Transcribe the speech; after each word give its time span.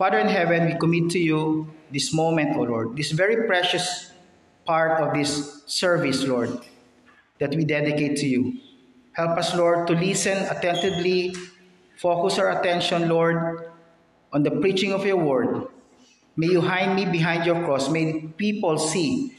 Father 0.00 0.16
in 0.16 0.32
heaven, 0.32 0.64
we 0.64 0.80
commit 0.80 1.10
to 1.10 1.18
you 1.18 1.68
this 1.92 2.14
moment, 2.14 2.56
O 2.56 2.62
Lord, 2.62 2.96
this 2.96 3.12
very 3.12 3.44
precious 3.44 4.10
part 4.64 4.96
of 4.96 5.12
this 5.12 5.60
service, 5.66 6.24
Lord, 6.24 6.56
that 7.38 7.54
we 7.54 7.66
dedicate 7.68 8.16
to 8.16 8.26
you. 8.26 8.56
Help 9.12 9.36
us, 9.36 9.54
Lord, 9.54 9.86
to 9.88 9.92
listen 9.92 10.38
attentively, 10.48 11.36
focus 12.00 12.38
our 12.38 12.48
attention, 12.48 13.10
Lord, 13.10 13.68
on 14.32 14.42
the 14.42 14.50
preaching 14.64 14.94
of 14.94 15.04
your 15.04 15.20
word. 15.20 15.68
May 16.34 16.46
you 16.46 16.62
hide 16.62 16.96
me 16.96 17.04
behind 17.04 17.44
your 17.44 17.62
cross. 17.66 17.90
May 17.90 18.24
people 18.40 18.78
see 18.78 19.36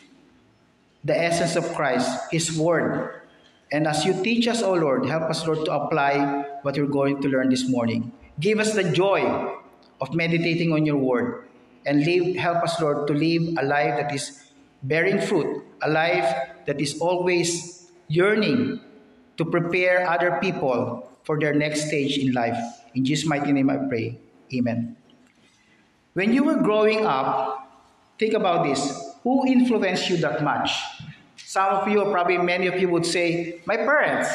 the 1.03 1.17
essence 1.17 1.55
of 1.55 1.73
Christ, 1.73 2.29
His 2.29 2.53
word. 2.53 3.23
And 3.71 3.87
as 3.87 4.05
you 4.05 4.13
teach 4.21 4.47
us, 4.47 4.61
O 4.61 4.75
Lord, 4.75 5.07
help 5.09 5.23
us, 5.23 5.41
Lord, 5.41 5.65
to 5.65 5.73
apply 5.73 6.45
what 6.61 6.77
we're 6.77 6.85
going 6.85 7.19
to 7.23 7.29
learn 7.29 7.49
this 7.49 7.67
morning. 7.67 8.13
Give 8.39 8.59
us 8.59 8.75
the 8.75 8.83
joy 8.83 9.57
of 10.01 10.13
meditating 10.13 10.73
on 10.73 10.85
your 10.85 10.97
word 10.97 11.45
and 11.85 12.03
live, 12.03 12.35
help 12.35 12.63
us, 12.63 12.81
Lord, 12.81 13.07
to 13.07 13.13
live 13.13 13.57
a 13.57 13.65
life 13.65 13.97
that 13.97 14.13
is 14.13 14.51
bearing 14.83 15.21
fruit, 15.21 15.63
a 15.81 15.89
life 15.89 16.35
that 16.65 16.81
is 16.81 16.99
always 16.99 17.91
yearning 18.07 18.81
to 19.37 19.45
prepare 19.45 20.09
other 20.09 20.37
people 20.41 21.09
for 21.23 21.39
their 21.39 21.53
next 21.53 21.87
stage 21.87 22.17
in 22.17 22.33
life. 22.33 22.57
In 22.93 23.05
Jesus' 23.05 23.25
mighty 23.25 23.51
name 23.53 23.69
I 23.69 23.77
pray. 23.77 24.19
Amen. 24.53 24.97
When 26.13 26.33
you 26.33 26.43
were 26.43 26.57
growing 26.57 27.05
up, 27.05 27.71
think 28.19 28.33
about 28.33 28.65
this. 28.65 28.81
Who 29.23 29.47
influenced 29.47 30.09
you 30.09 30.17
that 30.17 30.43
much? 30.43 30.73
Some 31.37 31.69
of 31.69 31.87
you, 31.87 32.01
or 32.01 32.11
probably 32.11 32.37
many 32.37 32.67
of 32.67 32.79
you, 32.79 32.89
would 32.89 33.05
say, 33.05 33.61
My 33.65 33.77
parents. 33.77 34.29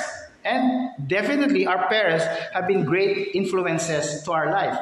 And 0.45 0.91
definitely, 1.09 1.67
our 1.67 1.89
parents 1.89 2.25
have 2.55 2.69
been 2.69 2.85
great 2.85 3.35
influences 3.35 4.23
to 4.23 4.33
our 4.33 4.51
life. 4.51 4.79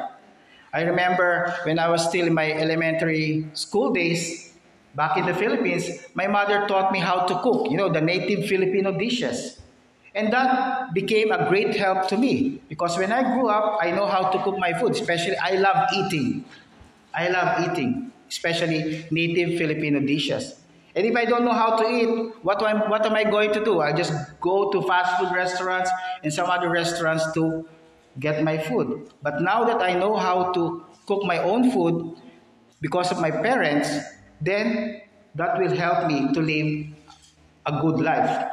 I 0.75 0.81
remember 0.81 1.55
when 1.63 1.79
I 1.79 1.87
was 1.87 2.03
still 2.03 2.27
in 2.27 2.33
my 2.33 2.51
elementary 2.51 3.47
school 3.53 3.93
days, 3.93 4.51
back 4.93 5.15
in 5.15 5.25
the 5.25 5.33
Philippines, 5.33 5.87
my 6.15 6.27
mother 6.27 6.67
taught 6.67 6.91
me 6.91 6.99
how 6.99 7.23
to 7.23 7.39
cook, 7.39 7.71
you 7.71 7.77
know, 7.77 7.87
the 7.87 8.01
native 8.01 8.49
Filipino 8.49 8.91
dishes. 8.91 9.61
And 10.13 10.33
that 10.33 10.93
became 10.93 11.31
a 11.31 11.47
great 11.47 11.77
help 11.77 12.09
to 12.09 12.17
me 12.17 12.59
because 12.67 12.97
when 12.97 13.13
I 13.13 13.23
grew 13.23 13.47
up, 13.47 13.79
I 13.79 13.91
know 13.91 14.05
how 14.05 14.27
to 14.27 14.43
cook 14.43 14.59
my 14.59 14.73
food, 14.73 14.91
especially 14.91 15.37
I 15.37 15.55
love 15.55 15.87
eating. 15.95 16.43
I 17.13 17.29
love 17.29 17.71
eating, 17.71 18.11
especially 18.27 19.07
native 19.11 19.57
Filipino 19.57 20.01
dishes. 20.01 20.59
And 20.93 21.05
if 21.05 21.15
I 21.15 21.23
don't 21.23 21.45
know 21.45 21.53
how 21.55 21.77
to 21.77 21.87
eat, 21.87 22.35
what 22.43 22.61
am, 22.63 22.89
what 22.89 23.05
am 23.05 23.15
I 23.15 23.23
going 23.23 23.53
to 23.53 23.63
do? 23.63 23.79
I 23.79 23.93
just 23.93 24.11
go 24.41 24.71
to 24.71 24.81
fast 24.81 25.19
food 25.19 25.31
restaurants 25.33 25.89
and 26.21 26.33
some 26.33 26.49
other 26.49 26.69
restaurants 26.69 27.31
to 27.33 27.65
get 28.19 28.43
my 28.43 28.57
food. 28.57 29.09
But 29.21 29.41
now 29.41 29.63
that 29.65 29.81
I 29.81 29.93
know 29.93 30.15
how 30.15 30.51
to 30.53 30.85
cook 31.05 31.23
my 31.23 31.39
own 31.39 31.71
food 31.71 32.15
because 32.81 33.11
of 33.11 33.19
my 33.19 33.31
parents, 33.31 33.89
then 34.41 35.01
that 35.35 35.57
will 35.59 35.75
help 35.75 36.07
me 36.07 36.31
to 36.33 36.39
live 36.39 36.87
a 37.65 37.81
good 37.81 37.99
life. 37.99 38.51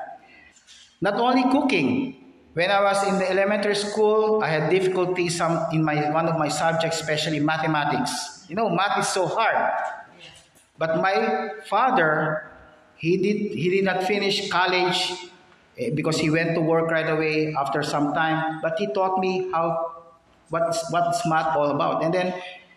Not 1.00 1.14
only 1.14 1.42
cooking, 1.50 2.22
when 2.54 2.70
I 2.70 2.82
was 2.82 3.06
in 3.08 3.18
the 3.18 3.28
elementary 3.30 3.74
school, 3.74 4.42
I 4.42 4.48
had 4.48 4.70
difficulty 4.70 5.28
some 5.28 5.66
in 5.72 5.82
my 5.82 6.10
one 6.10 6.28
of 6.28 6.38
my 6.38 6.48
subjects, 6.48 7.00
especially 7.00 7.40
mathematics. 7.40 8.44
You 8.48 8.56
know, 8.56 8.68
math 8.68 8.98
is 8.98 9.08
so 9.08 9.26
hard. 9.26 9.72
But 10.78 11.00
my 11.00 11.48
father, 11.66 12.50
he 12.96 13.16
did 13.16 13.56
he 13.56 13.70
did 13.70 13.84
not 13.84 14.04
finish 14.04 14.50
college 14.50 15.31
Eh, 15.82 15.90
because 15.94 16.18
he 16.18 16.30
went 16.30 16.54
to 16.54 16.60
work 16.60 16.90
right 16.90 17.08
away 17.08 17.54
after 17.58 17.82
some 17.82 18.14
time. 18.14 18.60
But 18.62 18.78
he 18.78 18.86
taught 18.92 19.18
me 19.18 19.50
how 19.50 20.02
what's 20.50 20.78
what's 20.92 21.26
math 21.26 21.56
all 21.56 21.70
about. 21.70 22.04
And 22.04 22.14
then 22.14 22.34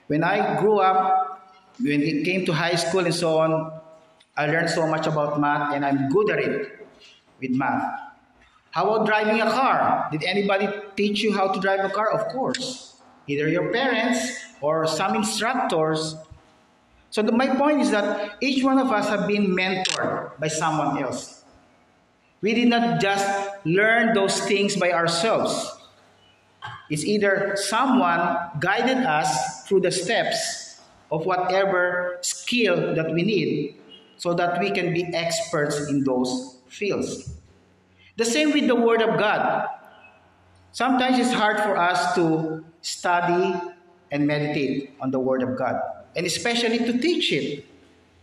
when 0.07 0.23
I 0.23 0.59
grew 0.59 0.79
up, 0.79 1.53
when 1.79 2.01
it 2.01 2.25
came 2.25 2.45
to 2.45 2.53
high 2.53 2.75
school 2.75 3.05
and 3.05 3.13
so 3.13 3.37
on, 3.37 3.71
I 4.35 4.47
learned 4.47 4.69
so 4.69 4.87
much 4.87 5.07
about 5.07 5.39
math 5.39 5.73
and 5.73 5.85
I'm 5.85 6.09
good 6.09 6.29
at 6.31 6.39
it 6.39 6.87
with 7.39 7.51
math. 7.51 7.83
How 8.71 8.89
about 8.89 9.05
driving 9.05 9.39
a 9.39 9.49
car? 9.49 10.09
Did 10.11 10.23
anybody 10.23 10.67
teach 10.97 11.21
you 11.21 11.31
how 11.31 11.51
to 11.51 11.59
drive 11.59 11.79
a 11.85 11.89
car? 11.89 12.11
Of 12.11 12.27
course. 12.33 12.99
Either 13.27 13.47
your 13.47 13.71
parents 13.71 14.19
or 14.61 14.85
some 14.85 15.15
instructors. 15.15 16.15
So 17.09 17.21
the, 17.21 17.31
my 17.31 17.47
point 17.55 17.81
is 17.81 17.91
that 17.91 18.35
each 18.41 18.63
one 18.63 18.77
of 18.77 18.91
us 18.91 19.07
have 19.07 19.27
been 19.27 19.55
mentored 19.55 20.37
by 20.39 20.49
someone 20.49 21.01
else. 21.01 21.34
We 22.45 22.53
did 22.53 22.69
not 22.69 23.01
just 23.01 23.25
learn 23.65 24.13
those 24.13 24.39
things 24.45 24.75
by 24.75 24.91
ourselves. 24.93 25.65
It's 26.91 27.03
either 27.03 27.57
someone 27.57 28.37
guided 28.59 29.01
us 29.01 29.65
through 29.65 29.81
the 29.81 29.89
steps 29.89 30.77
of 31.09 31.25
whatever 31.25 32.19
skill 32.21 32.93
that 32.93 33.11
we 33.11 33.23
need 33.23 33.81
so 34.17 34.35
that 34.35 34.59
we 34.59 34.69
can 34.69 34.93
be 34.93 35.09
experts 35.09 35.89
in 35.89 36.03
those 36.03 36.61
fields. 36.69 37.33
The 38.15 38.25
same 38.25 38.53
with 38.53 38.67
the 38.67 38.75
Word 38.75 39.01
of 39.01 39.17
God. 39.17 39.65
Sometimes 40.71 41.17
it's 41.17 41.33
hard 41.33 41.57
for 41.61 41.75
us 41.75 42.13
to 42.13 42.63
study 42.83 43.57
and 44.11 44.27
meditate 44.27 44.93
on 45.01 45.09
the 45.09 45.17
Word 45.17 45.41
of 45.41 45.57
God, 45.57 45.81
and 46.15 46.27
especially 46.27 46.77
to 46.77 46.93
teach 46.99 47.33
it 47.33 47.65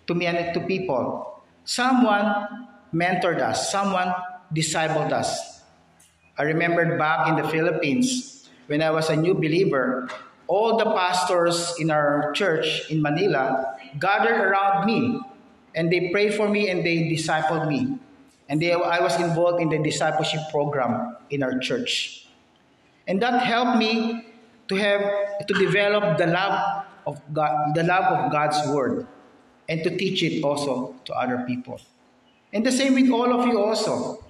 to 0.06 0.15
to 0.15 0.61
people. 0.69 1.43
Someone 1.65 2.69
mentored 2.94 3.41
us, 3.41 3.70
someone 3.70 4.12
discipled 4.54 5.12
us. 5.12 5.62
I 6.38 6.44
remembered 6.44 6.98
back 6.98 7.28
in 7.28 7.36
the 7.36 7.48
Philippines 7.48 8.48
when 8.66 8.82
I 8.82 8.91
was 8.91 9.10
a 9.10 9.16
new 9.16 9.34
believer, 9.34 10.08
all 10.47 10.76
the 10.76 10.84
pastors 10.84 11.75
in 11.78 11.91
our 11.91 12.32
church 12.32 12.91
in 12.91 13.02
Manila 13.02 13.76
gathered 13.98 14.41
around 14.41 14.86
me 14.86 15.20
and 15.75 15.92
they 15.92 16.10
prayed 16.10 16.34
for 16.34 16.48
me 16.48 16.69
and 16.69 16.84
they 16.84 17.08
discipled 17.08 17.69
me. 17.69 17.98
And 18.48 18.60
they, 18.60 18.72
I 18.72 19.00
was 19.00 19.19
involved 19.19 19.62
in 19.62 19.70
the 19.70 19.78
discipleship 19.78 20.41
program 20.50 21.16
in 21.31 21.42
our 21.42 21.58
church. 21.58 22.28
And 23.06 23.20
that 23.22 23.42
helped 23.42 23.78
me 23.78 24.26
to 24.69 24.75
have 24.76 25.47
to 25.47 25.54
develop 25.54 26.19
the 26.19 26.26
love 26.26 26.84
of 27.06 27.20
God, 27.32 27.75
the 27.75 27.82
love 27.82 28.04
of 28.04 28.32
God's 28.32 28.60
word, 28.69 29.06
and 29.69 29.82
to 29.84 29.97
teach 29.97 30.22
it 30.22 30.44
also 30.44 30.94
to 31.04 31.12
other 31.14 31.44
people. 31.47 31.81
And 32.52 32.64
the 32.64 32.72
same 32.72 32.94
with 32.94 33.10
all 33.10 33.32
of 33.32 33.46
you 33.46 33.58
also. 33.58 34.22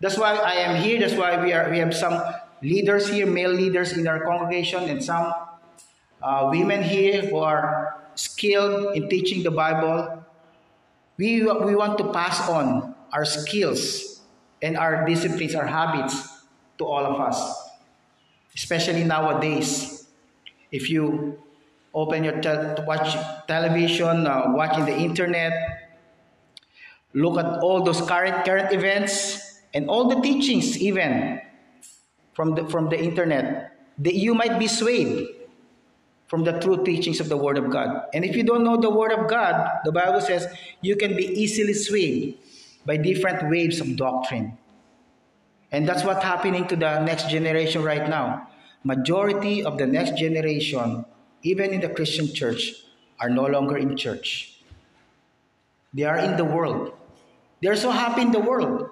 That's 0.00 0.18
why 0.18 0.34
I 0.34 0.54
am 0.66 0.82
here. 0.82 0.98
That's 0.98 1.14
why 1.14 1.42
we 1.42 1.52
are 1.52 1.70
we 1.70 1.78
have 1.78 1.94
some 1.94 2.20
leaders 2.62 3.08
here, 3.08 3.26
male 3.26 3.52
leaders 3.52 3.92
in 3.92 4.08
our 4.08 4.24
congregation, 4.24 4.84
and 4.88 5.02
some 5.04 5.32
uh, 6.22 6.48
women 6.50 6.82
here 6.82 7.22
who 7.22 7.38
are 7.38 8.00
skilled 8.14 8.96
in 8.96 9.08
teaching 9.08 9.42
the 9.42 9.50
Bible. 9.50 10.24
We, 11.16 11.42
we 11.42 11.76
want 11.76 11.98
to 11.98 12.12
pass 12.12 12.48
on 12.48 12.94
our 13.12 13.24
skills, 13.24 14.20
and 14.62 14.76
our 14.76 15.04
disciplines, 15.06 15.54
our 15.54 15.66
habits 15.66 16.16
to 16.78 16.84
all 16.86 17.04
of 17.04 17.20
us. 17.20 17.38
Especially 18.54 19.04
nowadays, 19.04 20.06
if 20.72 20.88
you 20.90 21.38
open 21.94 22.24
your 22.24 22.40
te- 22.40 22.82
watch 22.84 23.16
television, 23.46 24.26
uh, 24.26 24.52
watching 24.54 24.84
the 24.86 24.96
internet, 24.96 25.89
look 27.14 27.38
at 27.38 27.60
all 27.60 27.82
those 27.82 28.00
current 28.02 28.44
current 28.44 28.72
events 28.72 29.60
and 29.74 29.88
all 29.88 30.08
the 30.08 30.20
teachings, 30.20 30.78
even 30.78 31.40
from 32.32 32.54
the 32.54 32.66
from 32.68 32.88
the 32.88 32.98
internet, 32.98 33.76
that 33.98 34.14
you 34.14 34.34
might 34.34 34.58
be 34.58 34.66
swayed 34.66 35.28
from 36.30 36.44
the 36.44 36.52
true 36.60 36.84
teachings 36.84 37.18
of 37.18 37.28
the 37.28 37.36
Word 37.36 37.58
of 37.58 37.70
God. 37.70 38.06
And 38.14 38.24
if 38.24 38.36
you 38.36 38.44
don't 38.44 38.62
know 38.62 38.76
the 38.76 38.90
Word 38.90 39.10
of 39.10 39.28
God, 39.28 39.80
the 39.84 39.90
Bible 39.90 40.20
says 40.20 40.46
you 40.80 40.94
can 40.94 41.16
be 41.16 41.26
easily 41.26 41.74
swayed 41.74 42.38
by 42.86 42.96
different 42.96 43.50
waves 43.50 43.80
of 43.80 43.96
doctrine. 43.96 44.56
And 45.72 45.88
that's 45.88 46.04
what's 46.04 46.22
happening 46.22 46.66
to 46.68 46.76
the 46.76 47.02
next 47.02 47.28
generation 47.30 47.82
right 47.82 48.08
now. 48.08 48.48
Majority 48.84 49.64
of 49.64 49.76
the 49.76 49.86
next 49.86 50.16
generation, 50.16 51.04
even 51.42 51.72
in 51.74 51.80
the 51.80 51.88
Christian 51.88 52.32
church, 52.32 52.74
are 53.18 53.28
no 53.28 53.46
longer 53.46 53.76
in 53.76 53.96
church. 53.96 54.62
They 55.92 56.04
are 56.04 56.18
in 56.18 56.36
the 56.36 56.44
world. 56.44 56.92
They're 57.60 57.76
so 57.76 57.90
happy 57.90 58.22
in 58.22 58.32
the 58.32 58.40
world. 58.40 58.88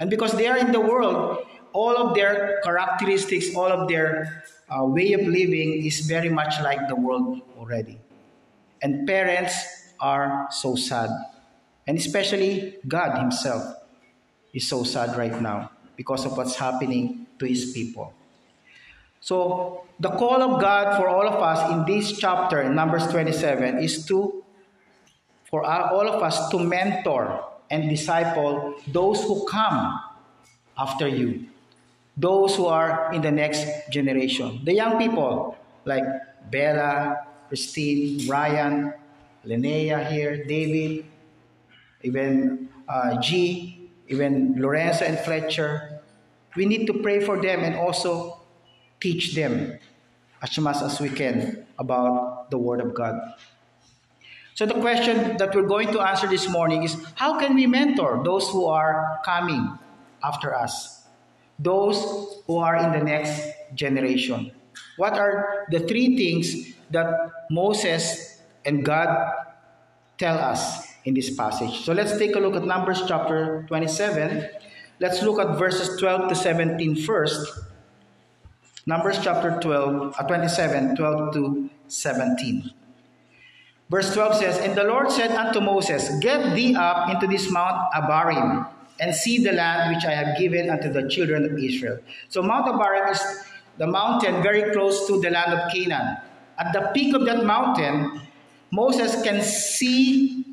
And 0.00 0.10
because 0.10 0.32
they 0.32 0.46
are 0.46 0.58
in 0.58 0.72
the 0.72 0.80
world, 0.80 1.46
all 1.72 1.96
of 1.96 2.14
their 2.14 2.60
characteristics, 2.62 3.54
all 3.54 3.70
of 3.70 3.88
their 3.88 4.44
uh, 4.68 4.84
way 4.84 5.12
of 5.12 5.22
living 5.22 5.84
is 5.84 6.00
very 6.00 6.28
much 6.28 6.60
like 6.60 6.88
the 6.88 6.96
world 6.96 7.40
already. 7.58 7.98
And 8.82 9.06
parents 9.06 9.54
are 10.00 10.48
so 10.50 10.76
sad. 10.76 11.10
And 11.86 11.98
especially 11.98 12.76
God 12.86 13.18
Himself 13.18 13.74
is 14.52 14.66
so 14.68 14.82
sad 14.84 15.16
right 15.16 15.40
now 15.40 15.70
because 15.96 16.24
of 16.26 16.36
what's 16.36 16.56
happening 16.56 17.26
to 17.38 17.46
His 17.46 17.72
people. 17.72 18.14
So, 19.20 19.84
the 19.98 20.10
call 20.10 20.42
of 20.42 20.60
God 20.60 20.96
for 20.96 21.08
all 21.08 21.26
of 21.26 21.42
us 21.42 21.70
in 21.72 21.84
this 21.84 22.16
chapter, 22.16 22.62
in 22.62 22.74
Numbers 22.74 23.08
27, 23.08 23.78
is 23.82 24.06
to, 24.06 24.44
for 25.50 25.64
all 25.64 26.06
of 26.06 26.22
us 26.22 26.48
to 26.50 26.58
mentor 26.58 27.42
and 27.70 27.88
disciple 27.88 28.74
those 28.88 29.22
who 29.24 29.44
come 29.46 30.00
after 30.76 31.08
you, 31.08 31.46
those 32.16 32.56
who 32.56 32.66
are 32.66 33.12
in 33.12 33.22
the 33.22 33.30
next 33.30 33.66
generation. 33.90 34.60
The 34.64 34.74
young 34.74 34.98
people, 34.98 35.56
like 35.84 36.04
Bella, 36.50 37.26
Christine, 37.48 38.28
Ryan, 38.28 38.92
Linnea 39.44 40.06
here, 40.10 40.44
David, 40.44 41.04
even 42.02 42.68
uh, 42.88 43.20
G, 43.20 43.90
even 44.08 44.54
Lorenzo 44.58 45.04
and 45.04 45.18
Fletcher. 45.18 46.00
We 46.56 46.66
need 46.66 46.86
to 46.86 46.94
pray 47.02 47.20
for 47.20 47.40
them 47.40 47.60
and 47.60 47.76
also 47.76 48.40
teach 49.00 49.34
them 49.34 49.78
as 50.42 50.58
much 50.58 50.82
as 50.82 51.00
we 51.00 51.10
can 51.10 51.66
about 51.78 52.50
the 52.50 52.58
Word 52.58 52.80
of 52.80 52.94
God. 52.94 53.20
So 54.58 54.66
the 54.66 54.74
question 54.82 55.36
that 55.36 55.54
we're 55.54 55.70
going 55.70 55.94
to 55.94 56.00
answer 56.00 56.26
this 56.26 56.48
morning 56.50 56.82
is 56.82 56.98
how 57.14 57.38
can 57.38 57.54
we 57.54 57.68
mentor 57.68 58.22
those 58.24 58.50
who 58.50 58.66
are 58.66 59.20
coming 59.24 59.78
after 60.18 60.52
us? 60.52 61.06
Those 61.60 62.42
who 62.44 62.58
are 62.58 62.74
in 62.74 62.90
the 62.90 62.98
next 62.98 63.38
generation. 63.76 64.50
What 64.96 65.14
are 65.14 65.64
the 65.70 65.78
three 65.86 66.16
things 66.16 66.74
that 66.90 67.30
Moses 67.48 68.42
and 68.64 68.84
God 68.84 69.30
tell 70.18 70.36
us 70.36 70.90
in 71.04 71.14
this 71.14 71.30
passage? 71.30 71.86
So 71.86 71.92
let's 71.92 72.18
take 72.18 72.34
a 72.34 72.40
look 72.40 72.56
at 72.56 72.64
Numbers 72.64 73.02
chapter 73.06 73.64
27. 73.68 74.42
Let's 74.98 75.22
look 75.22 75.38
at 75.38 75.56
verses 75.56 76.00
12 76.00 76.30
to 76.30 76.34
17 76.34 77.06
first. 77.06 77.46
Numbers 78.86 79.20
chapter 79.22 79.60
12, 79.62 80.16
uh, 80.18 80.22
27, 80.26 80.96
12 80.96 81.34
to 81.34 81.70
17. 81.86 82.74
Verse 83.90 84.12
12 84.12 84.36
says, 84.36 84.58
And 84.58 84.76
the 84.76 84.84
Lord 84.84 85.10
said 85.10 85.30
unto 85.32 85.60
Moses, 85.60 86.10
Get 86.20 86.54
thee 86.54 86.74
up 86.76 87.08
into 87.10 87.26
this 87.26 87.50
mount 87.50 87.92
Abarim, 87.94 88.68
and 89.00 89.14
see 89.14 89.42
the 89.42 89.52
land 89.52 89.94
which 89.94 90.04
I 90.04 90.12
have 90.12 90.36
given 90.38 90.68
unto 90.68 90.92
the 90.92 91.08
children 91.08 91.44
of 91.44 91.58
Israel. 91.58 91.98
So 92.28 92.42
Mount 92.42 92.66
Abarim 92.66 93.10
is 93.12 93.22
the 93.78 93.86
mountain 93.86 94.42
very 94.42 94.72
close 94.72 95.06
to 95.06 95.20
the 95.20 95.30
land 95.30 95.54
of 95.54 95.72
Canaan. 95.72 96.18
At 96.58 96.72
the 96.72 96.90
peak 96.92 97.14
of 97.14 97.24
that 97.26 97.44
mountain, 97.44 98.20
Moses 98.70 99.22
can 99.22 99.40
see 99.40 100.44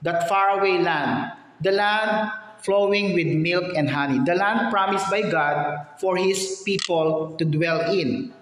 that 0.00 0.28
faraway 0.28 0.78
land, 0.78 1.32
the 1.60 1.70
land 1.70 2.32
flowing 2.62 3.14
with 3.14 3.26
milk 3.26 3.64
and 3.76 3.90
honey, 3.90 4.18
the 4.24 4.34
land 4.34 4.72
promised 4.72 5.10
by 5.10 5.22
God 5.30 5.86
for 6.00 6.16
his 6.16 6.62
people 6.64 7.36
to 7.36 7.44
dwell 7.44 7.92
in. 7.92 8.32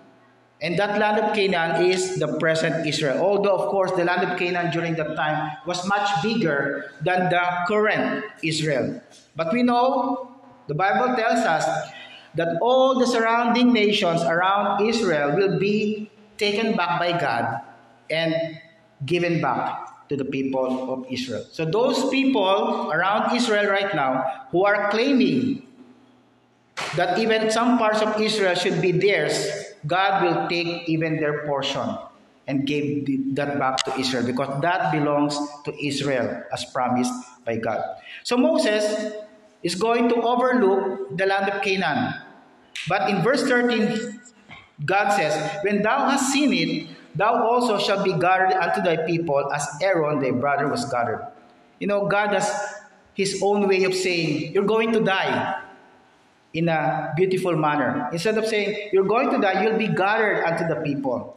And 0.63 0.79
that 0.79 0.99
land 0.99 1.19
of 1.19 1.35
Canaan 1.35 1.83
is 1.87 2.19
the 2.19 2.37
present 2.39 2.87
Israel. 2.87 3.19
Although, 3.19 3.57
of 3.57 3.71
course, 3.71 3.93
the 3.93 4.05
land 4.05 4.31
of 4.31 4.39
Canaan 4.39 4.71
during 4.71 4.95
that 4.97 5.17
time 5.17 5.57
was 5.67 5.87
much 5.87 6.09
bigger 6.23 6.93
than 7.01 7.31
the 7.31 7.41
current 7.67 8.25
Israel. 8.43 9.01
But 9.37 9.53
we 9.53 9.63
know, 9.63 10.37
the 10.69 10.75
Bible 10.75 11.17
tells 11.17 11.41
us, 11.41 11.65
that 12.35 12.59
all 12.61 12.99
the 12.99 13.07
surrounding 13.07 13.73
nations 13.73 14.23
around 14.23 14.87
Israel 14.87 15.35
will 15.35 15.59
be 15.59 16.11
taken 16.39 16.77
back 16.77 16.99
by 16.99 17.19
God 17.19 17.61
and 18.09 18.35
given 19.05 19.41
back 19.41 20.09
to 20.09 20.17
the 20.17 20.25
people 20.25 20.93
of 20.93 21.07
Israel. 21.11 21.45
So 21.51 21.65
those 21.65 22.09
people 22.11 22.91
around 22.93 23.35
Israel 23.35 23.71
right 23.71 23.95
now 23.95 24.47
who 24.51 24.65
are 24.65 24.91
claiming 24.91 25.67
that 26.97 27.19
even 27.19 27.51
some 27.51 27.79
parts 27.79 28.01
of 28.01 28.21
Israel 28.21 28.55
should 28.55 28.81
be 28.81 28.93
theirs, 28.93 29.70
God 29.87 30.23
will 30.23 30.49
take 30.49 30.89
even 30.89 31.17
their 31.17 31.47
portion 31.47 31.97
and 32.47 32.67
give 32.67 33.07
that 33.37 33.59
back 33.59 33.79
to 33.85 33.95
Israel 33.99 34.27
because 34.27 34.61
that 34.61 34.93
belongs 34.93 35.39
to 35.65 35.71
Israel 35.79 36.43
as 36.53 36.65
promised 36.67 37.13
by 37.45 37.57
God. 37.57 37.83
So 38.25 38.37
Moses 38.37 39.15
is 39.63 39.75
going 39.75 40.09
to 40.09 40.17
overlook 40.23 41.17
the 41.17 41.27
land 41.27 41.49
of 41.51 41.63
Canaan. 41.63 42.15
But 42.89 43.11
in 43.11 43.23
verse 43.23 43.43
13, 43.45 44.21
God 44.85 45.11
says, 45.17 45.37
When 45.63 45.83
thou 45.83 46.09
hast 46.09 46.33
seen 46.33 46.53
it, 46.53 46.89
Thou 47.15 47.43
also 47.43 47.79
shalt 47.79 48.05
be 48.05 48.13
gathered 48.13 48.55
unto 48.55 48.83
thy 48.83 48.97
people 49.05 49.51
as 49.53 49.67
Aaron 49.83 50.21
thy 50.21 50.31
brother 50.31 50.69
was 50.69 50.85
gathered. 50.87 51.27
You 51.81 51.87
know, 51.87 52.07
God 52.07 52.33
has 52.33 52.49
his 53.15 53.41
own 53.43 53.67
way 53.67 53.85
of 53.85 53.95
saying, 53.95 54.53
You're 54.53 54.69
going 54.69 54.93
to 54.93 55.01
die 55.01 55.63
in 56.53 56.69
a 56.69 57.13
beautiful 57.17 57.57
manner. 57.57 58.09
Instead 58.13 58.39
of 58.39 58.47
saying, 58.47 58.91
You're 58.93 59.07
going 59.07 59.31
to 59.31 59.39
die, 59.39 59.63
you'll 59.63 59.79
be 59.79 59.89
gathered 59.89 60.45
unto 60.45 60.67
the 60.67 60.81
people. 60.81 61.37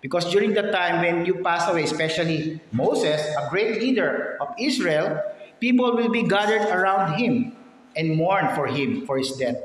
Because 0.00 0.30
during 0.32 0.52
the 0.52 0.70
time 0.72 1.00
when 1.00 1.26
you 1.26 1.42
pass 1.42 1.68
away, 1.68 1.84
especially 1.84 2.60
Moses, 2.72 3.22
a 3.38 3.48
great 3.50 3.80
leader 3.80 4.36
of 4.40 4.54
Israel, 4.58 5.22
people 5.60 5.94
will 5.94 6.10
be 6.10 6.26
gathered 6.26 6.66
around 6.74 7.14
him 7.14 7.54
and 7.94 8.16
mourn 8.16 8.50
for 8.54 8.66
him 8.66 9.06
for 9.06 9.16
his 9.16 9.30
death. 9.32 9.56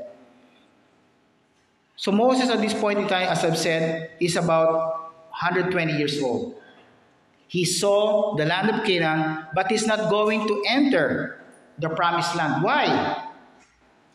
So 1.96 2.12
Moses 2.12 2.48
at 2.50 2.60
this 2.60 2.74
point 2.74 3.00
in 3.00 3.08
time, 3.08 3.26
as 3.26 3.44
I've 3.44 3.58
said, 3.58 4.12
is 4.20 4.36
about 4.36 5.10
120 5.34 5.98
years 5.98 6.22
old. 6.22 6.54
He 7.48 7.64
saw 7.64 8.36
the 8.36 8.44
land 8.44 8.70
of 8.70 8.84
Canaan, 8.84 9.46
but 9.54 9.66
he's 9.66 9.86
not 9.86 10.08
going 10.08 10.46
to 10.46 10.62
enter 10.68 11.42
the 11.78 11.88
promised 11.88 12.36
land. 12.36 12.62
Why? 12.62 13.27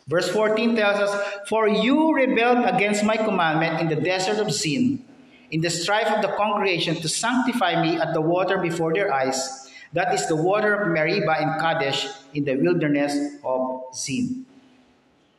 Verse 0.06 0.28
14 0.28 0.76
tells 0.76 1.00
us, 1.00 1.12
For 1.48 1.68
you 1.68 2.14
rebelled 2.14 2.66
against 2.66 3.04
my 3.04 3.16
commandment 3.16 3.80
in 3.80 3.88
the 3.88 3.96
desert 3.96 4.38
of 4.38 4.52
Zin, 4.52 5.04
in 5.50 5.60
the 5.60 5.70
strife 5.70 6.08
of 6.08 6.20
the 6.20 6.36
congregation 6.36 6.96
to 6.96 7.08
sanctify 7.08 7.80
me 7.80 7.98
at 7.98 8.12
the 8.12 8.20
water 8.20 8.58
before 8.58 8.92
their 8.92 9.12
eyes. 9.12 9.70
That 9.92 10.12
is 10.12 10.26
the 10.28 10.36
water 10.36 10.74
of 10.74 10.88
Meribah 10.92 11.40
and 11.40 11.60
Kadesh 11.60 12.08
in 12.34 12.44
the 12.44 12.56
wilderness 12.56 13.38
of 13.44 13.84
Zin. 13.94 14.44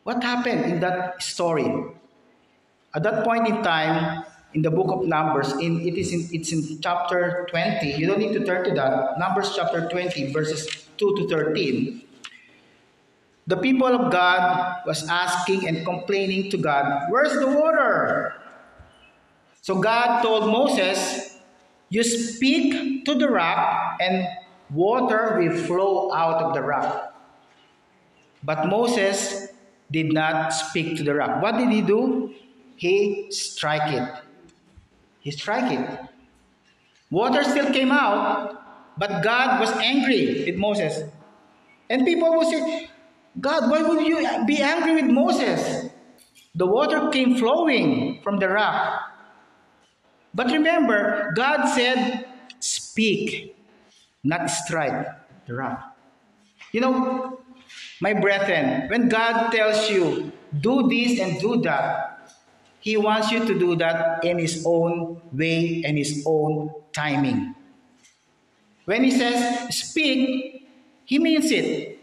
What 0.03 0.23
happened 0.23 0.65
in 0.65 0.79
that 0.79 1.21
story? 1.21 1.67
At 2.95 3.03
that 3.03 3.25
point 3.25 3.47
in 3.47 3.61
time, 3.61 4.23
in 4.55 4.61
the 4.61 4.71
book 4.71 4.87
of 4.89 5.05
Numbers. 5.05 5.51
In 5.59 5.83
it 5.83 5.99
is 5.99 6.11
in 6.15 6.27
it's 6.31 6.51
in 6.51 6.79
chapter 6.81 7.45
20. 7.51 7.91
You 7.99 8.07
don't 8.07 8.19
need 8.19 8.33
to 8.33 8.43
turn 8.43 8.63
to 8.63 8.71
that. 8.73 9.19
Numbers 9.19 9.53
chapter 9.53 9.87
20, 9.89 10.31
verses 10.31 10.87
2 10.97 11.15
to 11.17 11.27
13. 11.27 12.01
The 13.47 13.57
people 13.57 13.87
of 13.87 14.11
God 14.11 14.81
was 14.85 15.07
asking 15.07 15.67
and 15.67 15.85
complaining 15.85 16.49
to 16.49 16.57
God, 16.57 17.09
Where's 17.09 17.33
the 17.33 17.47
water? 17.47 18.33
So 19.61 19.81
God 19.81 20.21
told 20.21 20.51
Moses, 20.51 21.37
You 21.89 22.03
speak 22.03 23.05
to 23.05 23.13
the 23.13 23.29
rock, 23.29 23.97
and 24.01 24.27
water 24.71 25.37
will 25.37 25.55
flow 25.55 26.13
out 26.13 26.41
of 26.41 26.53
the 26.53 26.61
rock. 26.61 27.13
But 28.43 28.67
Moses 28.67 29.49
did 29.91 30.11
not 30.11 30.49
speak 30.49 30.97
to 30.97 31.03
the 31.03 31.13
rock. 31.13 31.41
What 31.41 31.57
did 31.57 31.69
he 31.69 31.81
do? 31.81 32.33
He 32.75 33.31
strike 33.31 33.93
it. 33.93 34.09
He 35.19 35.31
struck 35.31 35.71
it. 35.71 35.99
Water 37.09 37.43
still 37.43 37.71
came 37.71 37.91
out, 37.91 38.61
but 38.97 39.23
God 39.23 39.59
was 39.59 39.71
angry 39.77 40.45
with 40.45 40.55
Moses. 40.55 41.09
And 41.89 42.05
people 42.05 42.31
will 42.33 42.49
say, 42.49 42.89
God, 43.39 43.69
why 43.69 43.83
would 43.83 44.05
you 44.05 44.45
be 44.45 44.61
angry 44.61 44.95
with 45.01 45.11
Moses? 45.11 45.89
The 46.55 46.65
water 46.65 47.09
came 47.09 47.35
flowing 47.35 48.21
from 48.23 48.39
the 48.39 48.49
rock. 48.49 49.01
But 50.33 50.51
remember, 50.51 51.33
God 51.35 51.67
said, 51.75 52.27
speak, 52.59 53.55
not 54.23 54.49
strike 54.49 55.07
the 55.47 55.53
rock. 55.53 55.97
You 56.71 56.81
know, 56.81 57.39
my 58.01 58.13
brethren, 58.13 58.89
when 58.89 59.09
God 59.09 59.51
tells 59.51 59.89
you, 59.89 60.31
do 60.59 60.87
this 60.87 61.19
and 61.19 61.39
do 61.39 61.61
that, 61.61 62.15
he 62.85 62.97
wants 62.97 63.31
you 63.31 63.43
to 63.43 63.57
do 63.57 63.75
that 63.77 64.23
in 64.23 64.37
His 64.37 64.63
own 64.63 65.19
way 65.33 65.81
and 65.83 65.97
His 65.97 66.21
own 66.23 66.69
timing. 66.93 67.55
When 68.85 69.03
He 69.03 69.09
says 69.09 69.75
speak, 69.75 70.69
He 71.03 71.17
means 71.17 71.49
it. 71.49 71.94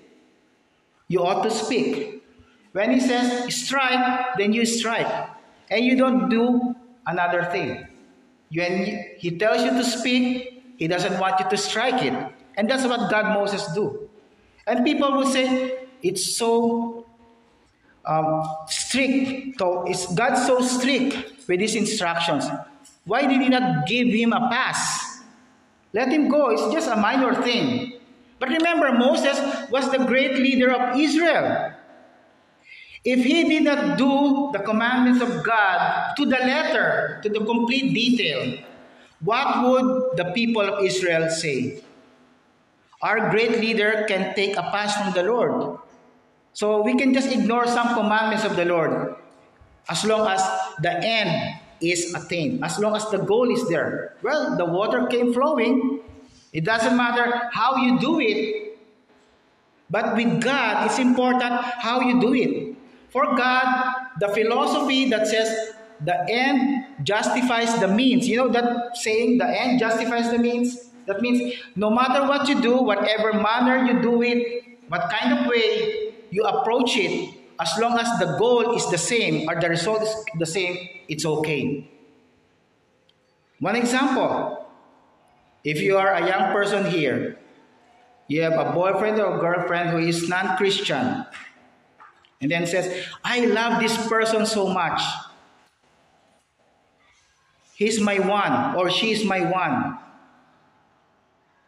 You 1.13 1.21
ought 1.29 1.43
to 1.45 1.51
speak. 1.51 2.25
When 2.73 2.91
He 2.93 3.01
says 3.01 3.55
strike, 3.55 4.37
then 4.39 4.55
you 4.55 4.65
strike. 4.65 5.13
And 5.71 5.85
you 5.85 5.95
don't 5.95 6.31
do 6.31 6.75
another 7.07 7.45
thing. 7.53 7.87
When 8.49 9.13
He 9.19 9.37
tells 9.37 9.61
you 9.63 9.73
to 9.77 9.85
speak, 9.85 10.65
He 10.79 10.89
doesn't 10.89 11.21
want 11.21 11.39
you 11.41 11.49
to 11.51 11.57
strike 11.59 12.03
it. 12.03 12.17
And 12.57 12.65
that's 12.65 12.87
what 12.89 13.11
God 13.11 13.35
Moses 13.37 13.67
do. 13.75 14.09
And 14.67 14.85
people 14.85 15.13
will 15.13 15.27
say, 15.27 15.89
it's 16.03 16.35
so 16.37 17.05
um, 18.07 18.49
strict. 18.69 19.59
So 19.59 19.85
is 19.87 20.07
God 20.07 20.37
so 20.37 20.61
strict 20.61 21.47
with 21.47 21.61
his 21.61 21.75
instructions? 21.75 22.49
Why 23.05 23.27
did 23.27 23.41
he 23.41 23.49
not 23.49 23.87
give 23.87 24.09
him 24.09 24.33
a 24.33 24.49
pass? 24.49 25.21
Let 25.93 26.09
him 26.09 26.29
go. 26.29 26.51
It's 26.51 26.73
just 26.73 26.89
a 26.89 26.97
minor 26.97 27.35
thing. 27.43 27.92
But 28.43 28.51
remember, 28.51 28.91
Moses 28.91 29.39
was 29.71 29.87
the 29.95 30.03
great 30.03 30.35
leader 30.35 30.75
of 30.75 30.99
Israel. 30.99 31.71
If 33.07 33.23
he 33.23 33.47
did 33.47 33.63
not 33.63 33.95
do 33.97 34.51
the 34.51 34.59
commandments 34.59 35.23
of 35.23 35.47
God 35.47 36.11
to 36.19 36.27
the 36.27 36.43
letter, 36.43 37.23
to 37.23 37.29
the 37.31 37.39
complete 37.39 37.95
detail, 37.95 38.59
what 39.23 39.47
would 39.63 40.19
the 40.19 40.35
people 40.35 40.67
of 40.67 40.83
Israel 40.83 41.31
say? 41.31 41.87
Our 42.99 43.31
great 43.31 43.63
leader 43.63 44.07
can 44.11 44.35
take 44.35 44.59
a 44.59 44.67
pass 44.75 44.99
from 44.99 45.15
the 45.15 45.23
Lord. 45.23 45.79
So 46.53 46.83
we 46.83 46.99
can 46.99 47.15
just 47.15 47.31
ignore 47.31 47.71
some 47.71 47.95
commandments 47.95 48.43
of 48.43 48.59
the 48.59 48.65
Lord 48.65 49.23
as 49.87 50.03
long 50.03 50.27
as 50.27 50.43
the 50.83 50.99
end 50.99 51.63
is 51.81 52.11
attained. 52.13 52.65
As 52.65 52.81
long 52.81 52.97
as 52.99 53.07
the 53.07 53.19
goal 53.19 53.55
is 53.55 53.69
there. 53.69 54.19
Well, 54.21 54.57
the 54.59 54.67
water 54.67 55.07
came 55.07 55.33
flowing. 55.33 56.03
It 56.53 56.65
doesn't 56.65 56.97
matter 56.97 57.51
how 57.53 57.77
you 57.77 57.99
do 57.99 58.21
it. 58.21 58.79
But 59.89 60.17
with 60.17 60.41
God, 60.41 60.87
it's 60.87 60.99
important 60.99 61.53
how 61.53 62.01
you 62.01 62.21
do 62.21 62.35
it. 62.35 62.77
For 63.11 63.37
God, 63.37 63.95
the 64.21 64.29
philosophy 64.29 65.11
that 65.11 65.27
says 65.27 65.73
the 66.01 66.17
end 66.29 66.87
justifies 67.03 67.79
the 67.79 67.89
means. 67.89 68.27
You 68.27 68.37
know 68.39 68.49
that 68.49 68.97
saying, 68.97 69.39
the 69.39 69.49
end 69.49 69.81
justifies 69.81 70.31
the 70.31 70.39
means? 70.39 70.91
That 71.07 71.21
means 71.21 71.55
no 71.77 71.91
matter 71.91 72.27
what 72.27 72.49
you 72.49 72.61
do, 72.61 72.77
whatever 72.77 73.33
manner 73.33 73.85
you 73.85 74.01
do 74.01 74.23
it, 74.23 74.65
what 74.89 75.11
kind 75.11 75.39
of 75.39 75.47
way 75.47 76.15
you 76.31 76.45
approach 76.45 76.97
it, 76.97 77.35
as 77.61 77.71
long 77.79 77.99
as 77.99 78.19
the 78.19 78.37
goal 78.39 78.75
is 78.75 78.89
the 78.91 78.99
same 78.99 79.49
or 79.49 79.61
the 79.61 79.69
result 79.69 80.03
is 80.03 80.15
the 80.39 80.47
same, 80.47 80.89
it's 81.09 81.25
okay. 81.25 81.89
One 83.59 83.77
example 83.77 84.62
if 85.65 85.81
you 85.81 85.97
are 85.97 86.15
a 86.15 86.27
young 86.27 86.53
person 86.53 86.87
here, 86.91 87.39
you 88.29 88.43
have 88.43 88.55
a 88.55 88.73
boyfriend 88.73 89.21
or 89.21 89.39
girlfriend 89.39 89.91
who 89.91 89.99
is 89.99 90.29
non 90.29 90.57
Christian, 90.57 91.27
and 92.41 92.51
then 92.51 92.67
says, 92.67 93.07
I 93.25 93.47
love 93.47 93.81
this 93.81 93.97
person 94.09 94.47
so 94.47 94.69
much. 94.69 95.01
He's 97.75 98.01
my 98.01 98.19
one, 98.19 98.77
or 98.77 98.91
she 98.91 99.13
is 99.13 99.25
my 99.25 99.41
one. 99.41 99.99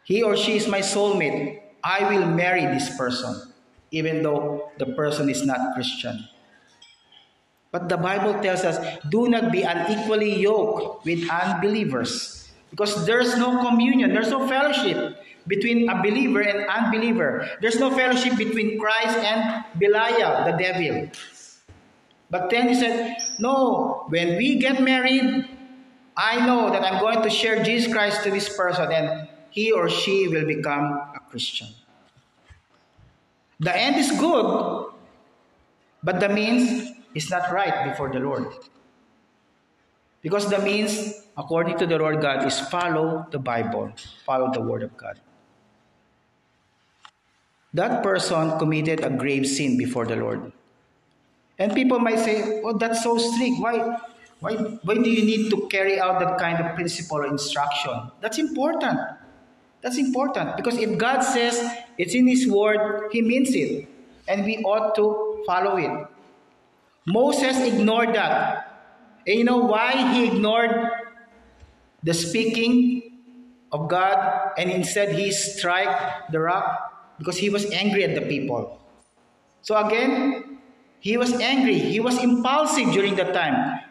He 0.03 0.21
or 0.21 0.37
she 0.37 0.55
is 0.55 0.67
my 0.67 0.79
soulmate. 0.81 1.61
I 1.83 2.09
will 2.09 2.27
marry 2.27 2.61
this 2.61 2.95
person, 2.97 3.53
even 3.91 4.23
though 4.23 4.71
the 4.77 4.87
person 4.97 5.29
is 5.29 5.45
not 5.45 5.73
Christian. 5.73 6.27
But 7.71 7.89
the 7.89 7.97
Bible 7.97 8.39
tells 8.41 8.63
us 8.63 8.79
do 9.09 9.27
not 9.27 9.51
be 9.51 9.63
unequally 9.63 10.39
yoked 10.39 11.05
with 11.05 11.29
unbelievers 11.29 12.44
because 12.75 13.05
there's 13.05 13.37
no 13.37 13.63
communion, 13.63 14.13
there's 14.13 14.29
no 14.29 14.45
fellowship 14.47 15.15
between 15.47 15.87
a 15.87 16.03
believer 16.03 16.41
and 16.41 16.67
unbeliever. 16.67 17.47
There's 17.61 17.79
no 17.79 17.89
fellowship 17.89 18.35
between 18.35 18.77
Christ 18.77 19.15
and 19.17 19.63
Belial, 19.79 20.43
the 20.43 20.57
devil. 20.59 21.09
But 22.29 22.49
then 22.49 22.67
he 22.67 22.75
said, 22.75 23.15
No, 23.39 24.03
when 24.09 24.35
we 24.35 24.59
get 24.59 24.83
married, 24.83 25.47
I 26.17 26.45
know 26.45 26.69
that 26.69 26.83
I'm 26.83 26.99
going 26.99 27.21
to 27.23 27.29
share 27.29 27.63
Jesus 27.63 27.91
Christ 27.91 28.23
to 28.23 28.31
this 28.31 28.51
person 28.51 28.91
and 28.91 29.29
he 29.51 29.71
or 29.71 29.89
she 29.89 30.27
will 30.27 30.45
become 30.45 30.99
a 31.15 31.21
Christian. 31.29 31.69
The 33.61 33.71
end 33.71 33.95
is 33.95 34.11
good, 34.19 34.91
but 36.03 36.19
the 36.19 36.27
means 36.27 36.91
is 37.13 37.29
not 37.29 37.53
right 37.53 37.89
before 37.89 38.11
the 38.11 38.19
Lord. 38.19 38.51
Because 40.21 40.49
the 40.49 40.59
means, 40.59 41.24
according 41.37 41.77
to 41.77 41.85
the 41.85 41.97
Lord 41.97 42.21
God, 42.21 42.45
is 42.45 42.59
follow 42.59 43.25
the 43.31 43.39
Bible, 43.39 43.91
follow 44.25 44.51
the 44.51 44.61
Word 44.61 44.83
of 44.83 44.95
God. 44.97 45.19
That 47.73 48.03
person 48.03 48.57
committed 48.57 49.03
a 49.03 49.09
grave 49.09 49.45
sin 49.45 49.77
before 49.77 50.05
the 50.05 50.15
Lord. 50.15 50.51
And 51.59 51.73
people 51.73 51.99
might 51.99 52.19
say, 52.19 52.61
Oh, 52.63 52.77
that's 52.77 53.03
so 53.03 53.17
strict. 53.17 53.59
Why, 53.59 53.97
why, 54.39 54.53
why 54.55 54.95
do 54.95 55.09
you 55.09 55.25
need 55.25 55.49
to 55.49 55.67
carry 55.67 55.99
out 55.99 56.19
that 56.19 56.37
kind 56.37 56.63
of 56.63 56.75
principle 56.75 57.17
or 57.17 57.27
instruction? 57.27 58.11
That's 58.21 58.37
important. 58.37 58.99
That's 59.81 59.97
important 59.97 60.55
because 60.55 60.77
if 60.77 60.97
God 60.97 61.21
says 61.21 61.59
it's 61.97 62.15
in 62.15 62.27
His 62.27 62.47
Word, 62.47 63.09
He 63.11 63.21
means 63.21 63.53
it. 63.53 63.87
And 64.27 64.45
we 64.45 64.57
ought 64.59 64.95
to 64.95 65.43
follow 65.45 65.77
it. 65.77 66.07
Moses 67.05 67.61
ignored 67.61 68.15
that. 68.15 68.71
And 69.27 69.37
you 69.37 69.43
know 69.43 69.57
why 69.57 70.13
he 70.13 70.27
ignored 70.27 70.89
the 72.05 72.13
speaking 72.13 73.01
of 73.73 73.89
God 73.89 74.53
and 74.57 74.69
instead 74.69 75.17
he 75.17 75.31
struck 75.31 76.29
the 76.31 76.39
rock? 76.39 77.17
Because 77.17 77.37
he 77.37 77.49
was 77.49 77.65
angry 77.71 78.03
at 78.05 78.13
the 78.13 78.21
people. 78.21 78.79
So 79.61 79.75
again, 79.75 80.59
he 80.99 81.17
was 81.17 81.33
angry. 81.33 81.79
He 81.79 81.99
was 81.99 82.21
impulsive 82.21 82.93
during 82.93 83.15
that 83.15 83.33
time. 83.33 83.81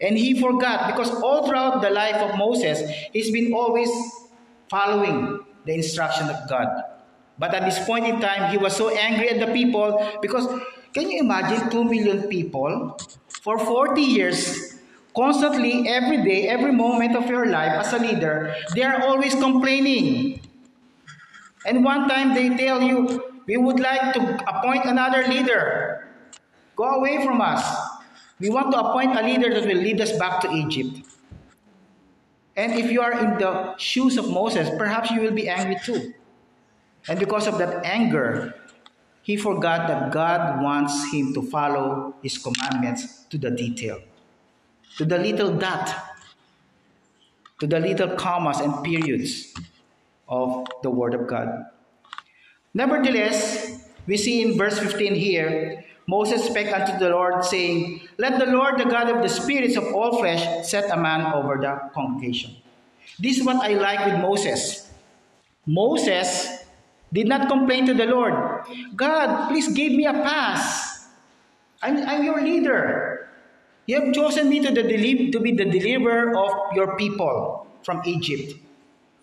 And 0.00 0.18
he 0.18 0.40
forgot 0.40 0.92
because 0.92 1.10
all 1.22 1.46
throughout 1.46 1.80
the 1.80 1.90
life 1.90 2.16
of 2.16 2.36
Moses, 2.36 2.82
he's 3.12 3.30
been 3.30 3.54
always 3.54 3.88
following 4.68 5.40
the 5.64 5.72
instruction 5.74 6.28
of 6.28 6.48
God. 6.48 6.68
But 7.38 7.54
at 7.54 7.64
this 7.64 7.78
point 7.86 8.06
in 8.06 8.20
time, 8.20 8.50
he 8.50 8.58
was 8.58 8.76
so 8.76 8.90
angry 8.90 9.30
at 9.30 9.40
the 9.40 9.52
people 9.52 9.96
because 10.20 10.46
can 10.92 11.10
you 11.10 11.20
imagine 11.20 11.70
2 11.70 11.84
million 11.84 12.28
people 12.28 12.98
for 13.42 13.58
40 13.58 14.00
years, 14.00 14.78
constantly, 15.14 15.88
every 15.88 16.22
day, 16.24 16.48
every 16.48 16.72
moment 16.72 17.16
of 17.16 17.28
your 17.28 17.46
life 17.46 17.72
as 17.72 17.92
a 17.92 17.98
leader, 17.98 18.54
they 18.74 18.82
are 18.82 19.02
always 19.02 19.34
complaining. 19.34 20.40
And 21.66 21.84
one 21.84 22.08
time 22.08 22.34
they 22.34 22.56
tell 22.56 22.82
you, 22.82 23.32
we 23.46 23.56
would 23.56 23.80
like 23.80 24.14
to 24.14 24.20
appoint 24.48 24.84
another 24.84 25.26
leader. 25.26 26.08
Go 26.76 26.84
away 26.84 27.24
from 27.24 27.40
us. 27.40 27.62
We 28.40 28.50
want 28.50 28.72
to 28.72 28.78
appoint 28.78 29.16
a 29.18 29.22
leader 29.22 29.52
that 29.54 29.66
will 29.66 29.78
lead 29.78 30.00
us 30.00 30.12
back 30.18 30.40
to 30.42 30.50
Egypt. 30.50 31.06
And 32.56 32.72
if 32.72 32.90
you 32.90 33.00
are 33.00 33.12
in 33.12 33.38
the 33.38 33.76
shoes 33.78 34.18
of 34.18 34.28
Moses, 34.30 34.68
perhaps 34.76 35.10
you 35.10 35.20
will 35.20 35.32
be 35.32 35.48
angry 35.48 35.78
too. 35.84 36.12
And 37.08 37.18
because 37.18 37.46
of 37.46 37.58
that 37.58 37.84
anger, 37.84 38.54
he 39.22 39.36
forgot 39.36 39.88
that 39.88 40.12
God 40.12 40.62
wants 40.62 41.12
him 41.12 41.32
to 41.34 41.42
follow 41.42 42.14
his 42.22 42.38
commandments 42.38 43.24
to 43.30 43.38
the 43.38 43.50
detail, 43.50 44.00
to 44.96 45.04
the 45.04 45.18
little 45.18 45.52
dot, 45.56 45.94
to 47.60 47.66
the 47.66 47.80
little 47.80 48.16
commas 48.16 48.60
and 48.60 48.82
periods 48.84 49.54
of 50.28 50.66
the 50.82 50.90
Word 50.90 51.14
of 51.14 51.26
God. 51.26 51.66
Nevertheless, 52.74 53.88
we 54.06 54.16
see 54.16 54.42
in 54.42 54.56
verse 54.56 54.78
15 54.78 55.14
here, 55.14 55.84
Moses 56.06 56.44
spake 56.46 56.72
unto 56.72 56.98
the 56.98 57.10
Lord, 57.10 57.44
saying, 57.44 58.08
Let 58.18 58.38
the 58.38 58.46
Lord, 58.46 58.78
the 58.78 58.84
God 58.84 59.08
of 59.08 59.22
the 59.22 59.28
spirits 59.28 59.76
of 59.76 59.84
all 59.94 60.18
flesh, 60.18 60.66
set 60.66 60.90
a 60.90 60.96
man 60.96 61.32
over 61.32 61.58
the 61.60 61.90
congregation. 61.94 62.56
This 63.18 63.38
is 63.38 63.44
what 63.44 63.56
I 63.56 63.74
like 63.74 64.04
with 64.06 64.20
Moses. 64.20 64.90
Moses 65.66 66.64
did 67.12 67.28
not 67.28 67.48
complain 67.48 67.86
to 67.86 67.94
the 67.94 68.06
Lord, 68.06 68.64
God, 68.96 69.48
please 69.48 69.68
give 69.72 69.92
me 69.92 70.06
a 70.06 70.12
pass. 70.12 71.06
I'm, 71.82 71.98
I'm 72.08 72.24
your 72.24 72.42
leader. 72.42 73.11
You 73.86 74.00
have 74.00 74.14
chosen 74.14 74.48
me 74.48 74.60
to, 74.60 74.70
the 74.70 74.82
to 75.32 75.40
be 75.40 75.52
the 75.52 75.64
deliverer 75.64 76.36
of 76.36 76.76
your 76.76 76.96
people 76.96 77.66
from 77.82 78.02
Egypt. 78.06 78.54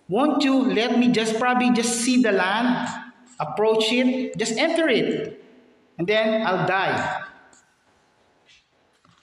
Won't 0.09 0.43
you 0.43 0.73
let 0.73 0.97
me 0.97 1.09
just 1.09 1.39
probably 1.39 1.71
just 1.71 2.01
see 2.01 2.21
the 2.21 2.31
land, 2.31 2.89
approach 3.39 3.91
it, 3.91 4.37
just 4.37 4.57
enter 4.57 4.89
it, 4.89 5.41
and 5.97 6.07
then 6.07 6.45
I'll 6.45 6.67
die. 6.67 7.23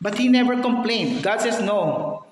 But 0.00 0.16
he 0.16 0.28
never 0.28 0.60
complained. 0.62 1.22
God 1.22 1.40
says, 1.40 1.60
No, 1.60 2.24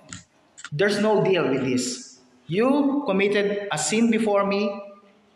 there's 0.72 1.00
no 1.00 1.24
deal 1.24 1.48
with 1.48 1.64
this. 1.64 2.20
You 2.46 3.02
committed 3.06 3.68
a 3.72 3.78
sin 3.78 4.10
before 4.10 4.46
me, 4.46 4.70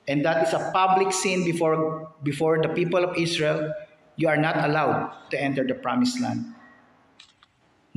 and 0.06 0.24
that 0.24 0.46
is 0.46 0.54
a 0.54 0.70
public 0.72 1.12
sin 1.12 1.44
before, 1.44 2.12
before 2.22 2.62
the 2.62 2.68
people 2.68 3.02
of 3.02 3.16
Israel, 3.16 3.72
you 4.16 4.28
are 4.28 4.36
not 4.36 4.62
allowed 4.64 5.12
to 5.30 5.40
enter 5.40 5.66
the 5.66 5.74
promised 5.74 6.20
land. 6.20 6.54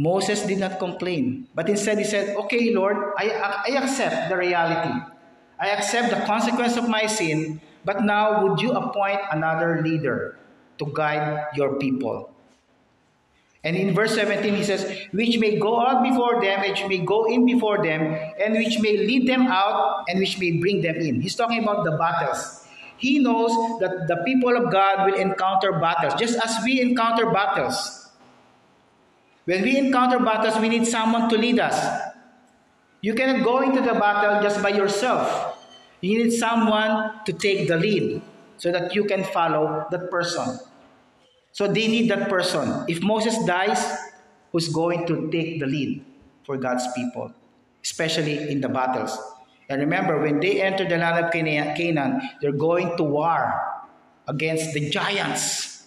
Moses 0.02 0.42
did 0.50 0.58
not 0.58 0.80
complain, 0.80 1.46
but 1.54 1.70
instead 1.70 2.02
he 2.02 2.04
said, 2.04 2.36
Okay, 2.36 2.74
Lord, 2.74 3.14
I, 3.22 3.30
I 3.70 3.78
accept 3.78 4.34
the 4.34 4.36
reality. 4.36 4.98
I 5.62 5.70
accept 5.78 6.10
the 6.10 6.26
consequence 6.26 6.76
of 6.76 6.90
my 6.90 7.06
sin, 7.06 7.62
but 7.86 8.02
now 8.02 8.42
would 8.42 8.60
you 8.62 8.74
appoint 8.74 9.22
another 9.30 9.86
leader 9.86 10.42
to 10.80 10.90
guide 10.90 11.54
your 11.54 11.78
people? 11.78 12.34
And 13.64 13.78
in 13.78 13.94
verse 13.94 14.16
17, 14.16 14.56
he 14.56 14.64
says, 14.64 14.90
Which 15.14 15.38
may 15.38 15.60
go 15.60 15.80
out 15.80 16.02
before 16.02 16.42
them, 16.42 16.62
which 16.62 16.82
may 16.90 16.98
go 16.98 17.30
in 17.30 17.46
before 17.46 17.86
them, 17.86 18.02
and 18.42 18.58
which 18.58 18.82
may 18.82 18.98
lead 18.98 19.30
them 19.30 19.46
out, 19.46 20.06
and 20.10 20.18
which 20.18 20.40
may 20.40 20.58
bring 20.58 20.82
them 20.82 20.96
in. 20.96 21.22
He's 21.22 21.36
talking 21.36 21.62
about 21.62 21.86
the 21.86 21.94
battles. 21.94 22.66
He 22.98 23.20
knows 23.20 23.54
that 23.82 24.08
the 24.08 24.18
people 24.26 24.58
of 24.58 24.74
God 24.74 25.06
will 25.06 25.14
encounter 25.14 25.78
battles, 25.78 26.16
just 26.18 26.42
as 26.44 26.58
we 26.66 26.82
encounter 26.82 27.30
battles. 27.30 28.01
When 29.52 29.64
we 29.64 29.76
encounter 29.76 30.18
battles, 30.18 30.56
we 30.64 30.70
need 30.70 30.88
someone 30.88 31.28
to 31.28 31.36
lead 31.38 31.60
us. 31.60 31.76
You 33.02 33.14
cannot 33.14 33.44
go 33.44 33.60
into 33.60 33.82
the 33.82 34.00
battle 34.00 34.40
just 34.42 34.64
by 34.64 34.70
yourself. 34.70 35.60
You 36.00 36.24
need 36.24 36.32
someone 36.32 37.20
to 37.26 37.34
take 37.34 37.68
the 37.68 37.76
lead 37.76 38.22
so 38.56 38.72
that 38.72 38.96
you 38.96 39.04
can 39.04 39.26
follow 39.26 39.88
that 39.92 40.10
person. 40.10 40.58
So 41.52 41.68
they 41.68 41.90
need 41.90 42.10
that 42.12 42.30
person. 42.30 42.86
If 42.88 43.04
Moses 43.04 43.44
dies, 43.44 43.84
who's 44.54 44.70
going 44.70 45.06
to 45.08 45.30
take 45.30 45.60
the 45.60 45.68
lead 45.68 46.06
for 46.46 46.56
God's 46.56 46.88
people, 46.96 47.34
especially 47.84 48.50
in 48.50 48.62
the 48.62 48.70
battles? 48.70 49.20
And 49.68 49.82
remember, 49.82 50.18
when 50.22 50.40
they 50.40 50.62
enter 50.62 50.88
the 50.88 50.96
land 50.96 51.26
of 51.26 51.30
Canaan, 51.34 52.22
they're 52.42 52.56
going 52.56 52.96
to 52.96 53.04
war 53.04 53.52
against 54.30 54.72
the 54.74 54.90
giants, 54.90 55.84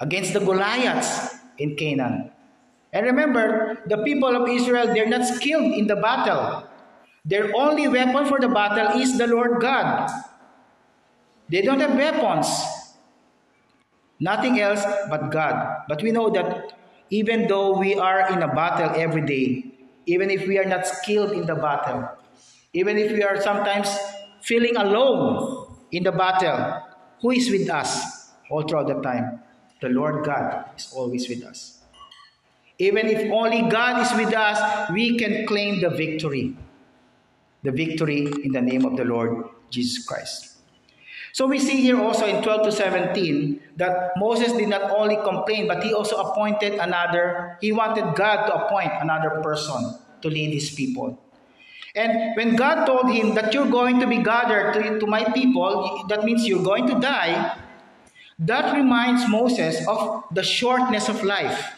against 0.00 0.32
the 0.32 0.40
Goliaths 0.40 1.36
in 1.58 1.76
Canaan. 1.76 2.32
And 2.96 3.04
remember, 3.04 3.76
the 3.84 3.98
people 4.08 4.32
of 4.34 4.48
Israel, 4.48 4.88
they're 4.88 5.06
not 5.06 5.28
skilled 5.28 5.74
in 5.76 5.86
the 5.86 5.96
battle. 5.96 6.64
Their 7.26 7.52
only 7.54 7.88
weapon 7.88 8.24
for 8.24 8.40
the 8.40 8.48
battle 8.48 8.98
is 8.98 9.18
the 9.18 9.26
Lord 9.26 9.60
God. 9.60 10.08
They 11.50 11.60
don't 11.60 11.80
have 11.80 11.92
weapons. 11.92 12.48
Nothing 14.18 14.60
else 14.60 14.80
but 15.10 15.28
God. 15.30 15.84
But 15.88 16.02
we 16.02 16.10
know 16.10 16.30
that 16.30 16.72
even 17.10 17.48
though 17.48 17.76
we 17.76 17.96
are 17.96 18.32
in 18.32 18.42
a 18.42 18.48
battle 18.48 18.88
every 18.96 19.26
day, 19.26 19.76
even 20.06 20.30
if 20.30 20.48
we 20.48 20.56
are 20.58 20.64
not 20.64 20.86
skilled 20.86 21.32
in 21.32 21.44
the 21.44 21.54
battle, 21.54 22.08
even 22.72 22.96
if 22.96 23.12
we 23.12 23.22
are 23.22 23.38
sometimes 23.42 23.92
feeling 24.40 24.74
alone 24.74 25.68
in 25.92 26.02
the 26.02 26.12
battle, 26.12 26.80
who 27.20 27.32
is 27.32 27.50
with 27.50 27.68
us 27.68 28.32
all 28.48 28.62
throughout 28.62 28.88
the 28.88 29.02
time? 29.02 29.42
The 29.82 29.90
Lord 29.90 30.24
God 30.24 30.64
is 30.78 30.94
always 30.96 31.28
with 31.28 31.44
us. 31.44 31.75
Even 32.78 33.06
if 33.06 33.30
only 33.32 33.62
God 33.70 34.04
is 34.04 34.12
with 34.16 34.34
us, 34.34 34.90
we 34.90 35.16
can 35.16 35.46
claim 35.46 35.80
the 35.80 35.90
victory. 35.90 36.56
The 37.62 37.72
victory 37.72 38.28
in 38.44 38.52
the 38.52 38.60
name 38.60 38.84
of 38.84 38.96
the 38.96 39.04
Lord 39.04 39.48
Jesus 39.70 40.04
Christ. 40.04 40.56
So 41.36 41.46
we 41.46 41.58
see 41.58 41.82
here 41.82 42.00
also 42.00 42.24
in 42.24 42.42
12 42.42 42.62
to 42.64 42.72
17 42.72 43.60
that 43.76 44.16
Moses 44.16 44.52
did 44.52 44.68
not 44.68 44.90
only 44.90 45.16
complain, 45.16 45.68
but 45.68 45.82
he 45.82 45.92
also 45.92 46.16
appointed 46.16 46.80
another, 46.80 47.58
he 47.60 47.72
wanted 47.72 48.16
God 48.16 48.46
to 48.46 48.54
appoint 48.54 48.92
another 49.00 49.42
person 49.42 49.98
to 50.22 50.28
lead 50.28 50.54
his 50.54 50.70
people. 50.70 51.20
And 51.94 52.36
when 52.36 52.56
God 52.56 52.86
told 52.86 53.10
him 53.10 53.34
that 53.34 53.52
you're 53.52 53.68
going 53.68 54.00
to 54.00 54.06
be 54.06 54.22
gathered 54.22 54.74
to, 54.74 54.98
to 54.98 55.06
my 55.06 55.24
people, 55.32 56.04
that 56.08 56.24
means 56.24 56.48
you're 56.48 56.64
going 56.64 56.86
to 56.88 56.98
die, 57.00 57.58
that 58.38 58.74
reminds 58.74 59.28
Moses 59.28 59.86
of 59.86 60.24
the 60.32 60.42
shortness 60.42 61.08
of 61.08 61.22
life. 61.22 61.75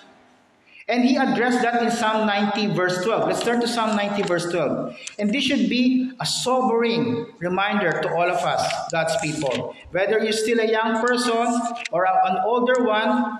And 0.88 1.04
he 1.04 1.16
addressed 1.16 1.60
that 1.60 1.82
in 1.82 1.90
Psalm 1.90 2.26
90, 2.26 2.68
verse 2.68 3.04
12. 3.04 3.28
Let's 3.28 3.42
turn 3.42 3.60
to 3.60 3.68
Psalm 3.68 3.94
90, 3.94 4.22
verse 4.22 4.50
12. 4.50 4.96
And 5.18 5.32
this 5.32 5.44
should 5.44 5.68
be 5.68 6.12
a 6.18 6.24
sobering 6.24 7.26
reminder 7.40 8.00
to 8.00 8.08
all 8.08 8.28
of 8.28 8.38
us, 8.38 8.64
God's 8.90 9.14
people. 9.20 9.76
Whether 9.90 10.18
you're 10.24 10.32
still 10.32 10.60
a 10.60 10.66
young 10.66 11.06
person 11.06 11.60
or 11.92 12.06
an 12.06 12.38
older 12.42 12.84
one, 12.84 13.38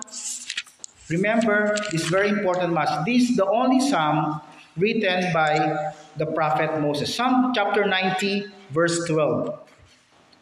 remember 1.09 1.75
this 1.90 2.05
very 2.09 2.28
important 2.28 2.75
message. 2.75 3.07
This 3.07 3.31
is 3.31 3.37
the 3.37 3.47
only 3.47 3.81
psalm 3.81 4.43
written 4.76 5.33
by 5.33 5.93
the 6.19 6.26
prophet 6.26 6.78
Moses. 6.81 7.14
Psalm 7.14 7.52
chapter 7.55 7.87
90, 7.87 8.45
verse 8.71 9.07
12. 9.07 9.59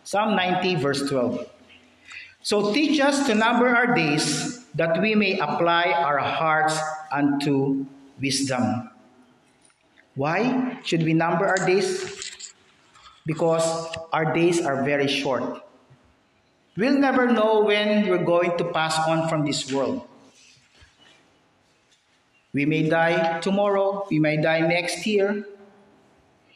Psalm 0.02 0.34
90, 0.34 0.75
verse 0.75 1.08
12. 1.08 1.50
So 2.46 2.70
teach 2.70 3.02
us 3.02 3.26
to 3.26 3.34
number 3.34 3.66
our 3.66 3.90
days 3.90 4.62
that 4.78 5.02
we 5.02 5.18
may 5.18 5.34
apply 5.34 5.90
our 5.90 6.22
hearts 6.22 6.78
unto 7.10 7.82
wisdom. 8.22 8.86
Why 10.14 10.78
should 10.86 11.02
we 11.02 11.10
number 11.10 11.42
our 11.42 11.66
days? 11.66 12.54
Because 13.26 13.66
our 14.12 14.30
days 14.30 14.62
are 14.62 14.86
very 14.86 15.10
short. 15.10 15.58
We'll 16.76 17.02
never 17.02 17.26
know 17.26 17.66
when 17.66 18.06
we're 18.06 18.22
going 18.22 18.56
to 18.62 18.70
pass 18.70 18.94
on 19.10 19.26
from 19.28 19.42
this 19.42 19.66
world. 19.72 20.06
We 22.54 22.62
may 22.62 22.88
die 22.88 23.40
tomorrow, 23.40 24.06
we 24.08 24.20
may 24.20 24.38
die 24.38 24.60
next 24.60 25.04
year. 25.04 25.42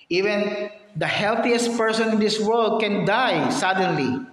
Even 0.07 0.71
the 0.95 1.11
healthiest 1.11 1.75
person 1.77 2.15
in 2.15 2.21
this 2.21 2.39
world 2.39 2.79
can 2.79 3.05
die 3.05 3.51
suddenly. 3.51 4.31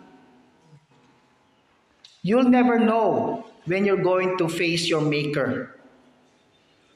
You'll 2.27 2.51
never 2.51 2.77
know 2.77 3.45
when 3.63 3.85
you're 3.85 4.03
going 4.03 4.37
to 4.39 4.49
face 4.49 4.89
your 4.89 4.99
Maker. 4.99 5.71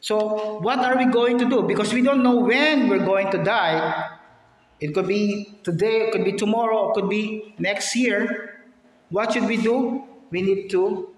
So, 0.02 0.60
what 0.60 0.80
are 0.80 0.98
we 0.98 1.06
going 1.06 1.40
to 1.40 1.48
do? 1.48 1.64
Because 1.64 1.94
we 1.94 2.02
don't 2.02 2.22
know 2.22 2.44
when 2.44 2.90
we're 2.90 3.06
going 3.06 3.32
to 3.32 3.40
die. 3.42 4.12
It 4.82 4.94
could 4.94 5.08
be 5.08 5.56
today, 5.64 6.08
it 6.08 6.12
could 6.12 6.26
be 6.26 6.34
tomorrow, 6.34 6.92
it 6.92 6.96
could 6.96 7.08
be 7.08 7.55
next 7.58 7.96
year. 7.96 8.60
What 9.08 9.32
should 9.32 9.48
we 9.48 9.55
do? 9.55 10.03
We 10.32 10.42
need 10.42 10.70
to 10.72 11.16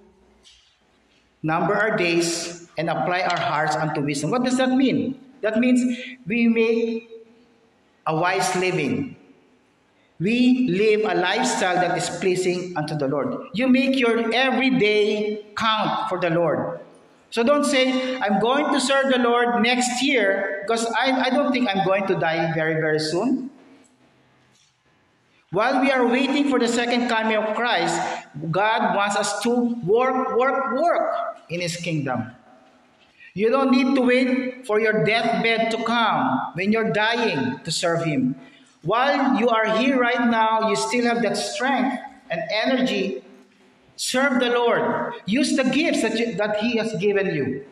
number 1.42 1.74
our 1.74 1.98
days 1.98 2.70
and 2.78 2.92
apply 2.92 3.22
our 3.22 3.40
hearts 3.40 3.76
unto 3.76 4.02
wisdom. 4.02 4.30
What 4.30 4.44
does 4.44 4.58
that 4.58 4.70
mean? 4.70 5.18
That 5.42 5.58
means 5.58 5.82
we 6.28 6.48
make 6.48 7.10
a 8.06 8.16
wise 8.16 8.56
living 8.58 9.16
we 10.20 10.70
live 10.70 11.02
a 11.10 11.16
lifestyle 11.16 11.76
that 11.76 11.98
is 11.98 12.10
pleasing 12.22 12.78
unto 12.78 12.96
the 12.96 13.08
Lord. 13.08 13.48
You 13.54 13.68
make 13.68 13.98
your 13.98 14.34
everyday 14.34 15.46
count 15.56 16.10
for 16.10 16.20
the 16.20 16.30
Lord. 16.30 16.80
So 17.30 17.42
don't 17.42 17.66
say, 17.66 18.18
I'm 18.20 18.40
going 18.40 18.72
to 18.74 18.80
serve 18.80 19.12
the 19.12 19.18
Lord 19.18 19.64
next 19.64 20.04
year 20.04 20.62
because 20.62 20.86
I, 20.86 21.26
I 21.26 21.30
don't 21.32 21.52
think 21.52 21.68
I'm 21.68 21.84
going 21.84 22.06
to 22.08 22.16
die 22.16 22.54
very, 22.54 22.76
very 22.76 23.00
soon. 23.00 23.50
While 25.50 25.82
we 25.82 25.92
are 25.92 26.08
waiting 26.08 26.50
for 26.50 26.58
the 26.58 26.68
second 26.68 27.10
coming 27.10 27.38
of 27.38 27.56
Christ, 27.56 28.00
God 28.50 28.96
wants 28.96 29.16
us 29.16 29.42
to 29.44 29.50
work, 29.86 30.38
work, 30.38 30.82
work 30.82 31.44
in 31.50 31.62
His 31.62 31.76
kingdom. 31.76 32.32
You 33.34 33.50
don't 33.50 33.72
need 33.72 33.96
to 33.96 34.02
wait 34.02 34.66
for 34.66 34.80
your 34.80 35.04
deathbed 35.04 35.72
to 35.72 35.84
come 35.84 36.54
when 36.54 36.72
you're 36.72 36.92
dying 36.92 37.60
to 37.64 37.72
serve 37.72 38.04
Him. 38.04 38.36
While 38.84 39.40
you 39.40 39.50
are 39.50 39.78
here 39.78 39.98
right 39.98 40.30
now, 40.30 40.70
you 40.70 40.76
still 40.76 41.06
have 41.06 41.22
that 41.24 41.38
strength 41.38 42.00
and 42.30 42.42
energy. 42.52 43.24
Serve 43.96 44.40
the 44.40 44.50
Lord. 44.50 45.14
Use 45.26 45.56
the 45.56 45.64
gifts 45.64 46.02
that, 46.02 46.20
you, 46.20 46.36
that 46.36 46.58
He 46.58 46.78
has 46.78 46.94
given 47.00 47.34
you. 47.34 47.66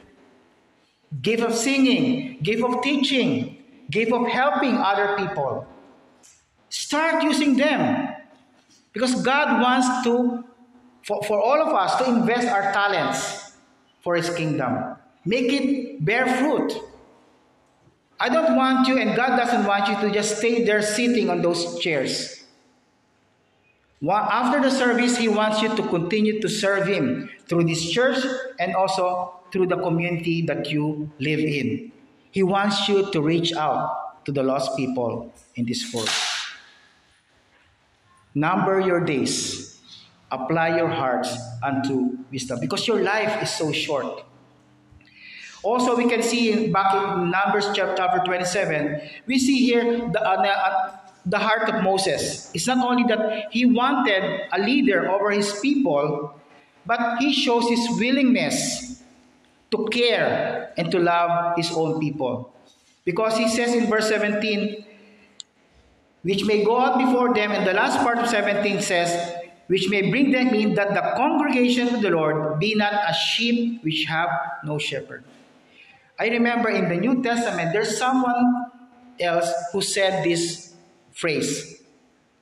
Gift 1.21 1.43
of 1.43 1.53
singing, 1.53 2.39
gift 2.41 2.63
of 2.63 2.81
teaching, 2.81 3.57
gift 3.89 4.13
of 4.13 4.27
helping 4.27 4.77
other 4.77 5.17
people. 5.17 5.67
Start 6.69 7.23
using 7.23 7.57
them. 7.57 8.15
Because 8.93 9.21
God 9.21 9.61
wants 9.61 10.03
to, 10.05 10.45
for, 11.03 11.21
for 11.23 11.41
all 11.41 11.61
of 11.61 11.73
us, 11.73 11.97
to 11.97 12.05
invest 12.05 12.47
our 12.47 12.71
talents 12.71 13.57
for 13.99 14.15
His 14.15 14.29
kingdom. 14.29 14.95
Make 15.25 15.51
it 15.51 16.03
bear 16.05 16.25
fruit. 16.37 16.73
I 18.21 18.29
don't 18.29 18.55
want 18.55 18.87
you, 18.87 19.01
and 19.01 19.15
God 19.17 19.35
doesn't 19.35 19.65
want 19.65 19.89
you 19.89 19.97
to 19.97 20.13
just 20.13 20.37
stay 20.37 20.63
there 20.63 20.83
sitting 20.83 21.31
on 21.31 21.41
those 21.41 21.79
chairs. 21.79 22.45
After 24.07 24.61
the 24.61 24.69
service, 24.69 25.17
He 25.17 25.27
wants 25.27 25.59
you 25.63 25.75
to 25.75 25.81
continue 25.89 26.39
to 26.39 26.47
serve 26.47 26.85
Him 26.85 27.31
through 27.49 27.65
this 27.65 27.81
church 27.89 28.21
and 28.59 28.75
also 28.75 29.41
through 29.51 29.73
the 29.73 29.77
community 29.77 30.45
that 30.45 30.69
you 30.69 31.09
live 31.17 31.39
in. 31.39 31.91
He 32.29 32.43
wants 32.43 32.87
you 32.87 33.09
to 33.11 33.21
reach 33.21 33.53
out 33.53 34.23
to 34.25 34.31
the 34.31 34.43
lost 34.43 34.77
people 34.77 35.33
in 35.55 35.65
this 35.65 35.91
world. 35.91 36.09
Number 38.35 38.79
your 38.79 39.01
days, 39.01 39.81
apply 40.31 40.77
your 40.77 40.89
hearts 40.89 41.35
unto 41.63 42.17
wisdom 42.31 42.59
because 42.59 42.87
your 42.87 43.01
life 43.01 43.41
is 43.41 43.49
so 43.49 43.71
short. 43.71 44.23
Also, 45.63 45.95
we 45.95 46.09
can 46.09 46.23
see 46.23 46.67
back 46.67 46.93
in 46.95 47.29
Numbers 47.29 47.67
chapter 47.73 48.21
27, 48.25 49.01
we 49.27 49.37
see 49.37 49.65
here 49.65 50.09
the, 50.09 50.21
uh, 50.21 50.97
the 51.25 51.37
heart 51.37 51.69
of 51.69 51.83
Moses. 51.83 52.49
It's 52.55 52.65
not 52.65 52.83
only 52.83 53.03
that 53.03 53.51
he 53.51 53.65
wanted 53.65 54.47
a 54.51 54.59
leader 54.59 55.09
over 55.09 55.29
his 55.29 55.59
people, 55.59 56.33
but 56.85 57.19
he 57.19 57.31
shows 57.31 57.69
his 57.69 57.99
willingness 57.99 59.03
to 59.69 59.87
care 59.91 60.73
and 60.77 60.91
to 60.91 60.99
love 60.99 61.55
his 61.57 61.71
own 61.71 61.99
people. 61.99 62.53
Because 63.05 63.37
he 63.37 63.47
says 63.47 63.73
in 63.73 63.87
verse 63.87 64.09
17, 64.09 64.85
which 66.23 66.45
may 66.45 66.63
go 66.63 66.79
out 66.79 66.97
before 66.97 67.33
them, 67.33 67.51
and 67.51 67.65
the 67.65 67.73
last 67.73 67.99
part 67.99 68.17
of 68.17 68.27
17 68.27 68.81
says, 68.81 69.35
which 69.67 69.89
may 69.89 70.09
bring 70.09 70.31
them 70.31 70.49
in 70.49 70.73
that 70.75 70.93
the 70.93 71.01
congregation 71.15 71.93
of 71.95 72.01
the 72.01 72.09
Lord 72.09 72.59
be 72.59 72.75
not 72.75 72.93
as 73.07 73.15
sheep 73.15 73.83
which 73.83 74.05
have 74.05 74.29
no 74.63 74.77
shepherd. 74.77 75.23
I 76.21 76.27
remember 76.27 76.69
in 76.69 76.87
the 76.87 76.97
New 76.97 77.23
Testament, 77.23 77.73
there's 77.73 77.97
someone 77.97 78.69
else 79.19 79.49
who 79.73 79.81
said 79.81 80.23
this 80.23 80.75
phrase 81.13 81.81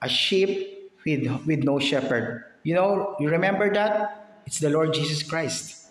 a 0.02 0.10
sheep 0.10 0.92
with, 1.06 1.46
with 1.46 1.64
no 1.64 1.80
shepherd. 1.80 2.44
You 2.64 2.76
know, 2.76 3.16
you 3.22 3.30
remember 3.30 3.74
that? 3.74 4.42
It's 4.46 4.60
the 4.60 4.70
Lord 4.70 4.94
Jesus 4.94 5.24
Christ. 5.24 5.88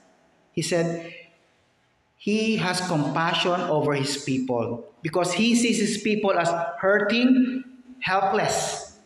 He 0.53 0.61
said, 0.61 1.15
He 2.19 2.57
has 2.57 2.87
compassion 2.87 3.59
over 3.73 3.95
His 3.95 4.23
people 4.23 4.85
because 5.01 5.33
He 5.33 5.57
sees 5.57 5.81
His 5.81 5.97
people 6.03 6.39
as 6.39 6.51
hurting, 6.77 7.65
helpless. 8.01 8.99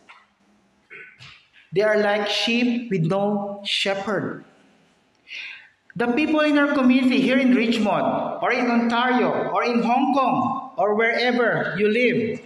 They 1.71 1.83
are 1.83 1.99
like 1.99 2.27
sheep 2.27 2.91
with 2.91 3.05
no 3.05 3.61
shepherd. 3.63 4.43
The 5.95 6.07
people 6.07 6.39
in 6.41 6.57
our 6.57 6.73
community 6.73 7.21
here 7.21 7.37
in 7.37 7.53
Richmond, 7.53 8.41
or 8.41 8.51
in 8.51 8.69
Ontario, 8.69 9.51
or 9.53 9.63
in 9.63 9.83
Hong 9.83 10.13
Kong, 10.13 10.71
or 10.77 10.95
wherever 10.95 11.75
you 11.77 11.87
live, 11.87 12.41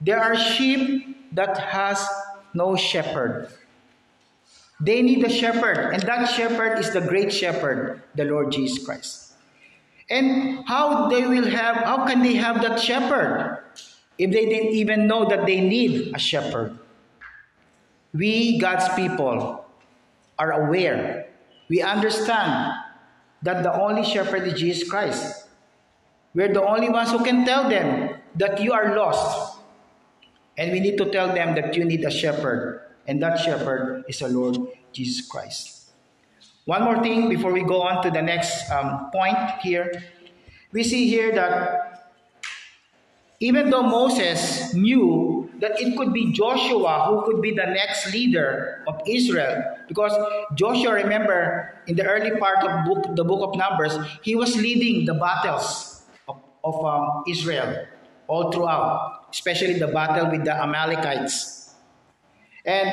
there 0.00 0.20
are 0.20 0.34
sheep 0.34 1.32
that 1.32 1.56
has 1.58 2.04
no 2.54 2.74
shepherd. 2.76 3.48
They 4.80 5.00
need 5.00 5.24
a 5.24 5.30
shepherd, 5.30 5.94
and 5.94 6.02
that 6.02 6.26
shepherd 6.26 6.78
is 6.78 6.92
the 6.92 7.00
great 7.00 7.32
shepherd, 7.32 8.02
the 8.14 8.24
Lord 8.24 8.52
Jesus 8.52 8.84
Christ. 8.84 9.32
And 10.10 10.66
how 10.66 11.08
they 11.08 11.26
will 11.26 11.48
have, 11.48 11.76
how 11.76 12.04
can 12.06 12.22
they 12.22 12.34
have 12.34 12.62
that 12.62 12.80
shepherd 12.80 13.62
if 14.18 14.30
they 14.30 14.46
didn't 14.46 14.74
even 14.74 15.06
know 15.06 15.28
that 15.28 15.46
they 15.46 15.60
need 15.60 16.14
a 16.14 16.18
shepherd? 16.18 16.78
We, 18.12 18.58
God's 18.58 18.88
people, 18.94 19.64
are 20.38 20.52
aware. 20.66 21.28
We 21.68 21.82
understand 21.82 22.74
that 23.42 23.62
the 23.62 23.72
only 23.72 24.04
shepherd 24.04 24.46
is 24.46 24.58
Jesus 24.58 24.88
Christ. 24.88 25.48
We're 26.34 26.52
the 26.52 26.64
only 26.64 26.88
ones 26.88 27.10
who 27.10 27.24
can 27.24 27.44
tell 27.44 27.68
them 27.68 28.14
that 28.36 28.60
you 28.60 28.72
are 28.72 28.96
lost. 28.96 29.58
And 30.58 30.72
we 30.72 30.80
need 30.80 30.96
to 30.98 31.10
tell 31.10 31.32
them 31.32 31.54
that 31.54 31.76
you 31.76 31.84
need 31.84 32.04
a 32.04 32.10
shepherd. 32.10 32.82
And 33.06 33.22
that 33.22 33.38
shepherd 33.38 34.04
is 34.08 34.18
the 34.18 34.28
Lord 34.28 34.56
Jesus 34.92 35.26
Christ. 35.26 35.90
One 36.64 36.82
more 36.82 37.02
thing 37.02 37.28
before 37.28 37.52
we 37.52 37.62
go 37.62 37.82
on 37.82 38.02
to 38.02 38.10
the 38.10 38.22
next 38.22 38.70
um, 38.70 39.10
point 39.12 39.38
here. 39.62 40.02
We 40.72 40.82
see 40.82 41.08
here 41.08 41.32
that 41.34 42.12
even 43.38 43.70
though 43.70 43.82
Moses 43.82 44.74
knew 44.74 45.45
that 45.60 45.80
it 45.80 45.96
could 45.96 46.12
be 46.12 46.32
Joshua 46.32 47.06
who 47.08 47.24
could 47.24 47.42
be 47.42 47.50
the 47.50 47.66
next 47.66 48.12
leader 48.12 48.84
of 48.86 49.00
Israel, 49.06 49.62
because 49.88 50.12
Joshua, 50.54 50.94
remember, 50.94 51.74
in 51.86 51.96
the 51.96 52.04
early 52.04 52.36
part 52.38 52.62
of 52.64 52.84
book, 52.84 53.16
the 53.16 53.24
book 53.24 53.52
of 53.52 53.58
Numbers, 53.58 53.96
he 54.22 54.34
was 54.34 54.56
leading 54.56 55.06
the 55.06 55.14
battles 55.14 56.02
of, 56.28 56.42
of 56.64 56.84
um, 56.84 57.24
Israel 57.28 57.86
all 58.28 58.50
throughout, 58.52 59.28
especially 59.30 59.78
the 59.78 59.88
battle 59.88 60.30
with 60.30 60.44
the 60.44 60.54
Amalekites. 60.54 61.74
And 62.64 62.90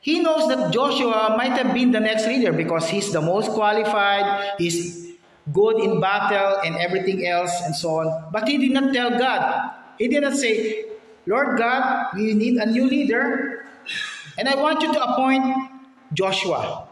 he 0.00 0.20
knows 0.20 0.48
that 0.48 0.72
Joshua 0.72 1.34
might 1.36 1.52
have 1.52 1.74
been 1.74 1.90
the 1.90 2.00
next 2.00 2.26
leader 2.26 2.52
because 2.52 2.88
he's 2.88 3.12
the 3.12 3.20
most 3.20 3.50
qualified, 3.50 4.54
he's 4.58 5.14
good 5.52 5.80
in 5.80 6.00
battle 6.00 6.60
and 6.64 6.76
everything 6.76 7.26
else 7.26 7.50
and 7.62 7.74
so 7.74 8.00
on. 8.00 8.30
But 8.32 8.48
he 8.48 8.58
did 8.58 8.70
not 8.70 8.92
tell 8.94 9.10
God. 9.10 9.72
He 9.98 10.08
did 10.08 10.22
not 10.22 10.34
say, 10.34 10.84
Lord 11.26 11.58
God, 11.58 12.14
we 12.14 12.34
need 12.34 12.56
a 12.56 12.66
new 12.66 12.86
leader, 12.86 13.64
and 14.38 14.48
I 14.48 14.56
want 14.56 14.82
you 14.82 14.92
to 14.92 15.02
appoint 15.02 15.44
Joshua. 16.12 16.88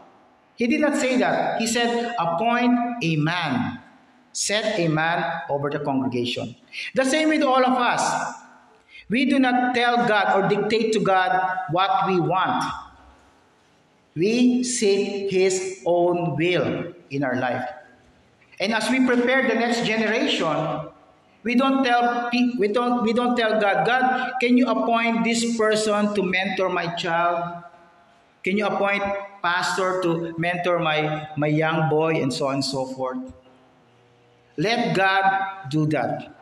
He 0.55 0.67
did 0.67 0.81
not 0.81 0.95
say 0.95 1.17
that. 1.17 1.59
He 1.59 1.67
said, 1.67 2.15
appoint 2.19 3.03
a 3.03 3.15
man 3.17 3.81
set 4.33 4.79
a 4.79 4.87
man 4.87 5.41
over 5.49 5.69
the 5.69 5.79
congregation. 5.79 6.55
The 6.95 7.05
same 7.05 7.29
with 7.29 7.43
all 7.43 7.63
of 7.63 7.77
us. 7.77 8.35
We 9.09 9.25
do 9.25 9.39
not 9.39 9.75
tell 9.75 10.07
God 10.07 10.35
or 10.35 10.47
dictate 10.47 10.93
to 10.93 10.99
God 10.99 11.35
what 11.71 12.07
we 12.07 12.19
want. 12.19 12.63
We 14.15 14.63
seek 14.63 15.31
His 15.31 15.83
own 15.85 16.37
will 16.37 16.93
in 17.09 17.23
our 17.23 17.35
life. 17.35 17.67
And 18.59 18.73
as 18.73 18.89
we 18.89 19.05
prepare 19.05 19.47
the 19.47 19.55
next 19.55 19.85
generation, 19.85 20.55
we 21.43 21.55
don't 21.55 21.83
tell 21.83 22.29
we 22.31 22.67
don't 22.67 23.03
we 23.03 23.13
don't 23.13 23.35
tell 23.35 23.59
God, 23.59 23.85
God, 23.85 24.33
can 24.39 24.57
you 24.57 24.67
appoint 24.67 25.23
this 25.23 25.57
person 25.57 26.13
to 26.13 26.21
mentor 26.23 26.69
my 26.69 26.93
child? 26.95 27.63
Can 28.43 28.57
you 28.57 28.65
appoint 28.65 29.03
pastor 29.41 30.01
to 30.03 30.35
mentor 30.37 30.79
my 30.79 31.29
my 31.37 31.47
young 31.47 31.89
boy 31.89 32.21
and 32.21 32.31
so 32.33 32.47
on 32.47 32.61
and 32.61 32.65
so 32.65 32.85
forth? 32.85 33.33
Let 34.57 34.95
God 34.95 35.69
do 35.69 35.87
that. 35.87 36.35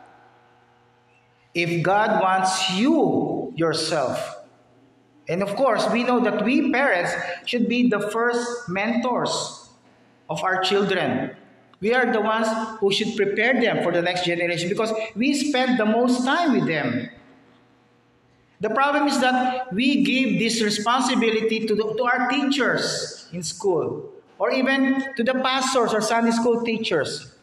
If 1.54 1.82
God 1.82 2.20
wants 2.20 2.70
you 2.76 3.52
yourself, 3.56 4.44
and 5.28 5.42
of 5.42 5.56
course, 5.56 5.88
we 5.90 6.04
know 6.04 6.20
that 6.20 6.44
we 6.44 6.70
parents 6.70 7.12
should 7.46 7.68
be 7.68 7.88
the 7.88 8.00
first 8.10 8.68
mentors 8.68 9.68
of 10.28 10.42
our 10.44 10.60
children. 10.62 11.36
We 11.80 11.94
are 11.94 12.12
the 12.12 12.20
ones 12.20 12.46
who 12.78 12.92
should 12.92 13.16
prepare 13.16 13.58
them 13.58 13.82
for 13.82 13.90
the 13.90 14.02
next 14.02 14.24
generation 14.24 14.68
because 14.68 14.92
we 15.16 15.32
spend 15.32 15.78
the 15.78 15.86
most 15.86 16.24
time 16.24 16.52
with 16.52 16.66
them. 16.66 17.08
The 18.60 18.68
problem 18.68 19.08
is 19.08 19.18
that 19.20 19.72
we 19.72 20.04
give 20.04 20.38
this 20.38 20.62
responsibility 20.62 21.66
to, 21.66 21.74
the, 21.74 21.82
to 21.96 22.04
our 22.04 22.28
teachers 22.28 23.26
in 23.32 23.42
school 23.42 24.12
or 24.38 24.50
even 24.52 25.14
to 25.16 25.24
the 25.24 25.32
pastors 25.34 25.94
or 25.94 26.02
Sunday 26.02 26.32
school 26.32 26.62
teachers. 26.62 27.34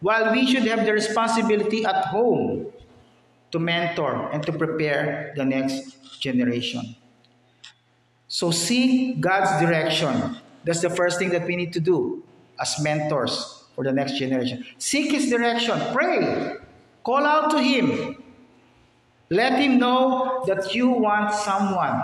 While 0.00 0.32
we 0.32 0.46
should 0.46 0.62
have 0.62 0.86
the 0.86 0.92
responsibility 0.94 1.84
at 1.84 2.06
home 2.06 2.72
to 3.50 3.58
mentor 3.58 4.30
and 4.32 4.42
to 4.46 4.52
prepare 4.52 5.34
the 5.36 5.44
next 5.44 6.20
generation. 6.20 6.96
So 8.28 8.50
seek 8.50 9.20
God's 9.20 9.60
direction. 9.60 10.38
That's 10.64 10.80
the 10.80 10.90
first 10.90 11.18
thing 11.18 11.30
that 11.30 11.46
we 11.46 11.56
need 11.56 11.74
to 11.74 11.80
do 11.80 12.22
as 12.60 12.80
mentors 12.80 13.57
for 13.78 13.84
the 13.84 13.92
next 13.92 14.18
generation. 14.18 14.66
Seek 14.78 15.12
His 15.12 15.30
direction. 15.30 15.78
Pray. 15.94 16.56
Call 17.04 17.24
out 17.24 17.52
to 17.52 17.62
Him. 17.62 18.20
Let 19.30 19.60
Him 19.60 19.78
know 19.78 20.42
that 20.48 20.74
you 20.74 20.88
want 20.88 21.32
someone, 21.32 22.02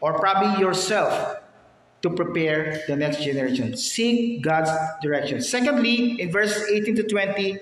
or 0.00 0.18
probably 0.18 0.58
yourself, 0.58 1.36
to 2.00 2.08
prepare 2.08 2.80
the 2.88 2.96
next 2.96 3.22
generation. 3.22 3.76
Seek 3.76 4.40
God's 4.40 4.70
direction. 5.02 5.42
Secondly, 5.42 6.18
in 6.18 6.32
verse 6.32 6.64
18 6.70 6.96
to 6.96 7.02
20, 7.02 7.58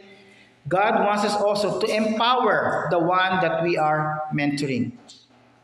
God 0.68 1.04
wants 1.04 1.24
us 1.24 1.34
also 1.34 1.80
to 1.80 1.86
empower 1.92 2.86
the 2.92 3.00
one 3.00 3.40
that 3.40 3.64
we 3.64 3.76
are 3.76 4.22
mentoring. 4.32 4.92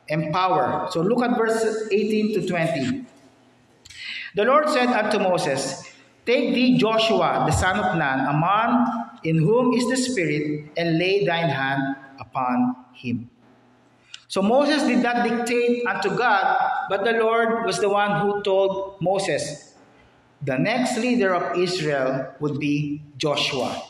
Empower. 0.09 0.89
So 0.91 1.03
look 1.03 1.23
at 1.23 1.39
verses 1.39 1.89
18 1.93 2.35
to 2.35 2.49
20. 2.49 3.07
The 4.35 4.45
Lord 4.45 4.69
said 4.71 4.89
unto 4.89 5.21
Moses, 5.21 5.86
Take 6.27 6.55
thee 6.55 6.77
Joshua, 6.77 7.45
the 7.47 7.53
son 7.53 7.79
of 7.79 7.97
Nun, 7.97 8.19
a 8.27 8.35
man 8.35 9.07
in 9.23 9.39
whom 9.39 9.73
is 9.73 9.89
the 9.89 9.97
Spirit, 9.97 10.71
and 10.77 10.99
lay 10.99 11.25
thine 11.25 11.49
hand 11.49 11.97
upon 12.19 12.75
him. 12.93 13.31
So 14.29 14.43
Moses 14.43 14.83
did 14.83 15.03
not 15.05 15.23
dictate 15.23 15.87
unto 15.87 16.11
God, 16.11 16.59
but 16.91 17.05
the 17.05 17.13
Lord 17.13 17.65
was 17.65 17.79
the 17.79 17.89
one 17.89 18.21
who 18.21 18.43
told 18.43 19.01
Moses, 19.01 19.75
the 20.43 20.59
next 20.59 20.99
leader 20.99 21.33
of 21.33 21.57
Israel 21.57 22.35
would 22.41 22.59
be 22.59 23.03
Joshua, 23.17 23.83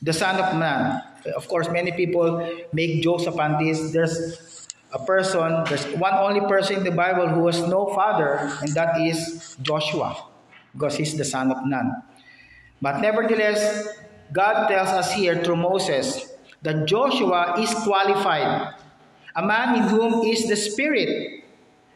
the 0.00 0.12
son 0.12 0.40
of 0.40 0.56
man. 0.56 1.02
Of 1.34 1.48
course, 1.48 1.68
many 1.68 1.90
people 1.92 2.48
make 2.72 3.02
jokes 3.02 3.26
upon 3.26 3.62
this. 3.62 3.90
There's 3.92 4.68
a 4.92 5.04
person, 5.04 5.64
there's 5.64 5.86
one 5.98 6.14
only 6.14 6.40
person 6.46 6.78
in 6.78 6.84
the 6.84 6.92
Bible 6.92 7.28
who 7.28 7.46
has 7.46 7.58
no 7.66 7.92
father, 7.92 8.38
and 8.62 8.72
that 8.74 9.00
is 9.00 9.56
Joshua, 9.60 10.16
because 10.74 10.96
he's 10.96 11.16
the 11.16 11.24
son 11.24 11.50
of 11.50 11.64
Nun. 11.64 12.02
But 12.82 13.00
nevertheless, 13.00 13.88
God 14.32 14.68
tells 14.68 14.88
us 14.88 15.12
here 15.12 15.42
through 15.42 15.56
Moses 15.56 16.28
that 16.62 16.86
Joshua 16.86 17.54
is 17.58 17.72
qualified 17.86 18.74
a 19.36 19.42
man 19.44 19.76
in 19.76 19.82
whom 19.88 20.22
is 20.22 20.46
the 20.46 20.56
Spirit. 20.56 21.42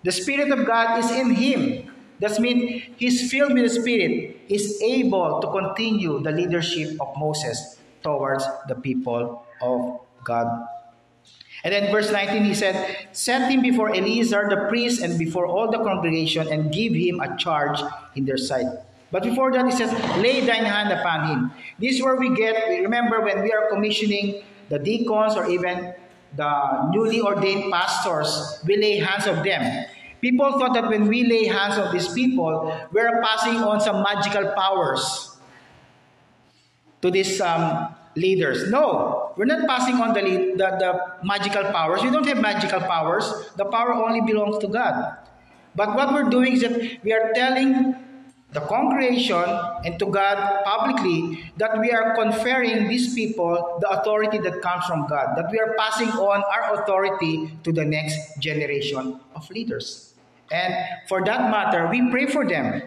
The 0.03 0.13
Spirit 0.13 0.51
of 0.51 0.67
God 0.67 0.99
is 0.99 1.11
in 1.11 1.31
him. 1.31 1.91
That 2.19 2.39
means 2.41 2.83
he's 2.97 3.31
filled 3.31 3.55
with 3.55 3.63
the 3.63 3.81
Spirit, 3.81 4.43
is 4.49 4.83
able 4.83 5.41
to 5.41 5.47
continue 5.47 6.21
the 6.21 6.33
leadership 6.33 6.99
of 7.01 7.15
Moses 7.17 7.79
towards 8.03 8.45
the 8.67 8.75
people 8.75 9.47
of 9.63 10.01
God. 10.25 10.67
And 11.65 11.75
then 11.75 11.91
verse 11.91 12.11
19 12.11 12.45
he 12.45 12.55
said, 12.55 13.09
Set 13.13 13.51
him 13.51 13.63
before 13.63 13.91
Eleazar 13.95 14.49
the 14.49 14.69
priest 14.69 15.03
and 15.03 15.19
before 15.19 15.47
all 15.47 15.71
the 15.71 15.79
congregation 15.79 16.47
and 16.49 16.73
give 16.73 16.95
him 16.95 17.21
a 17.21 17.37
charge 17.37 17.81
in 18.15 18.25
their 18.25 18.39
sight. 18.39 18.67
But 19.11 19.23
before 19.23 19.51
that 19.53 19.65
he 19.65 19.73
says, 19.73 19.93
Lay 20.19 20.47
thine 20.47 20.65
hand 20.65 20.93
upon 20.93 21.29
him. 21.29 21.51
This 21.79 21.97
is 21.97 22.03
where 22.03 22.17
we 22.17 22.35
get, 22.35 22.69
we 22.69 22.81
remember 22.81 23.21
when 23.23 23.43
we 23.43 23.53
are 23.53 23.69
commissioning 23.71 24.43
the 24.69 24.79
deacons 24.79 25.35
or 25.35 25.49
even 25.49 25.95
the 26.37 26.91
newly 26.91 27.21
ordained 27.21 27.73
pastors, 27.73 28.61
we 28.67 28.77
lay 28.77 28.97
hands 28.99 29.27
of 29.27 29.43
them. 29.45 29.87
People 30.21 30.59
thought 30.59 30.75
that 30.75 30.89
when 30.89 31.07
we 31.07 31.25
lay 31.25 31.47
hands 31.47 31.79
of 31.79 31.93
these 31.93 32.09
people, 32.13 32.75
we're 32.93 33.23
passing 33.23 33.57
on 33.57 33.81
some 33.81 34.03
magical 34.03 34.53
powers 34.53 35.37
to 37.01 37.11
these 37.11 37.41
um, 37.41 37.95
leaders. 38.17 38.71
No, 38.71 39.28
we're 39.39 39.47
not 39.47 39.69
passing 39.69 39.95
on 40.03 40.13
the, 40.15 40.21
the, 40.21 40.69
the 40.83 40.91
magical 41.23 41.63
powers. 41.71 42.03
We 42.03 42.11
don't 42.11 42.27
have 42.27 42.41
magical 42.41 42.81
powers. 42.81 43.25
The 43.55 43.65
power 43.67 43.95
only 43.95 44.21
belongs 44.21 44.59
to 44.59 44.67
God. 44.67 45.17
But 45.77 45.95
what 45.95 46.13
we're 46.13 46.29
doing 46.29 46.55
is 46.55 46.63
that 46.63 47.05
we 47.05 47.13
are 47.13 47.31
telling 47.35 47.95
the 48.51 48.61
congregation 48.61 49.45
and 49.85 49.97
to 50.01 50.07
God 50.07 50.65
publicly 50.65 51.53
that 51.57 51.79
we 51.79 51.93
are 51.93 52.17
conferring 52.17 52.89
these 52.89 53.15
people 53.15 53.79
the 53.81 53.89
authority 53.91 54.39
that 54.39 54.61
comes 54.61 54.85
from 54.87 55.07
God, 55.07 55.37
that 55.37 55.53
we 55.53 55.61
are 55.61 55.77
passing 55.79 56.09
on 56.09 56.43
our 56.43 56.83
authority 56.83 57.53
to 57.63 57.73
the 57.73 57.85
next 57.85 58.41
generation 58.41 59.21
of 59.37 59.49
leaders. 59.51 60.15
And 60.51 60.75
for 61.09 61.25
that 61.25 61.51
matter, 61.51 61.87
we 61.87 62.11
pray 62.11 62.27
for 62.27 62.45
them. 62.45 62.83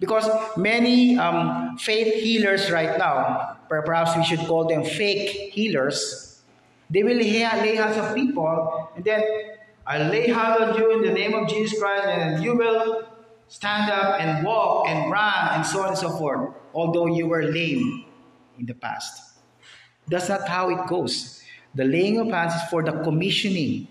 Because 0.00 0.28
many 0.56 1.16
um, 1.16 1.78
faith 1.78 2.12
healers 2.22 2.70
right 2.70 2.98
now, 2.98 3.57
perhaps 3.68 4.16
we 4.16 4.24
should 4.24 4.40
call 4.40 4.66
them 4.66 4.84
fake 4.84 5.52
healers, 5.52 6.42
they 6.90 7.02
will 7.02 7.16
lay 7.16 7.38
hands 7.38 7.98
on 7.98 8.14
people 8.14 8.90
and 8.96 9.04
then 9.04 9.22
I 9.88 10.06
lay 10.06 10.28
hands 10.28 10.60
on 10.60 10.76
you 10.76 10.92
in 10.92 11.02
the 11.02 11.10
name 11.10 11.32
of 11.32 11.48
Jesus 11.48 11.80
Christ, 11.80 12.04
and 12.04 12.44
you 12.44 12.54
will 12.54 13.08
stand 13.48 13.90
up 13.90 14.20
and 14.20 14.44
walk 14.44 14.86
and 14.86 15.10
run 15.10 15.48
and 15.52 15.64
so 15.64 15.80
on 15.80 15.88
and 15.88 15.96
so 15.96 16.10
forth, 16.10 16.52
although 16.74 17.06
you 17.06 17.26
were 17.26 17.44
lame 17.44 18.04
in 18.58 18.66
the 18.66 18.74
past. 18.74 19.38
That's 20.06 20.28
not 20.28 20.46
how 20.46 20.68
it 20.68 20.86
goes. 20.86 21.42
The 21.74 21.84
laying 21.84 22.20
of 22.20 22.28
hands 22.28 22.52
is 22.52 22.68
for 22.68 22.82
the 22.82 23.00
commissioning 23.02 23.88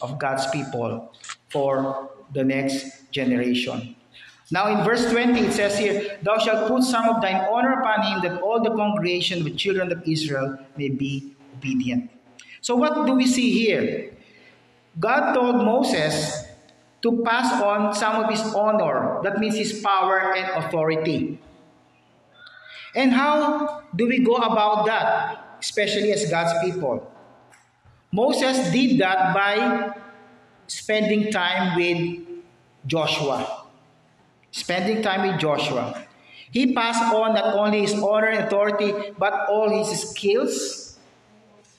of 0.00 0.18
God's 0.18 0.50
people 0.50 1.12
for 1.48 2.10
the 2.32 2.42
next 2.42 3.12
generation. 3.12 3.94
Now 4.50 4.68
in 4.68 4.84
verse 4.84 5.10
20 5.10 5.40
it 5.40 5.52
says 5.52 5.78
here, 5.78 6.18
Thou 6.22 6.38
shalt 6.38 6.68
put 6.68 6.84
some 6.84 7.08
of 7.08 7.20
thine 7.20 7.46
honor 7.50 7.80
upon 7.80 8.02
him, 8.02 8.22
that 8.22 8.42
all 8.42 8.62
the 8.62 8.70
congregation 8.70 9.38
of 9.38 9.44
the 9.44 9.54
children 9.54 9.90
of 9.90 10.02
Israel 10.06 10.58
may 10.76 10.88
be 10.88 11.34
obedient. 11.56 12.10
So 12.60 12.76
what 12.76 13.06
do 13.06 13.14
we 13.14 13.26
see 13.26 13.50
here? 13.50 14.12
God 14.98 15.34
told 15.34 15.56
Moses 15.56 16.44
to 17.02 17.22
pass 17.22 17.60
on 17.60 17.94
some 17.94 18.24
of 18.24 18.30
his 18.30 18.40
honor, 18.54 19.20
that 19.22 19.38
means 19.38 19.56
his 19.56 19.80
power 19.80 20.34
and 20.34 20.64
authority. 20.64 21.38
And 22.94 23.12
how 23.12 23.82
do 23.94 24.06
we 24.06 24.20
go 24.20 24.36
about 24.36 24.86
that, 24.86 25.58
especially 25.60 26.12
as 26.12 26.30
God's 26.30 26.54
people? 26.64 27.12
Moses 28.10 28.70
did 28.72 28.98
that 29.00 29.34
by 29.34 29.92
spending 30.66 31.30
time 31.30 31.76
with 31.76 32.26
Joshua. 32.86 33.65
Spending 34.56 35.02
time 35.02 35.28
with 35.28 35.38
Joshua. 35.38 36.06
He 36.50 36.72
passed 36.72 37.12
on 37.12 37.34
not 37.34 37.52
only 37.54 37.82
his 37.82 37.92
honor 37.92 38.28
and 38.28 38.46
authority, 38.46 39.12
but 39.18 39.46
all 39.50 39.68
his 39.68 39.92
skills, 40.08 40.98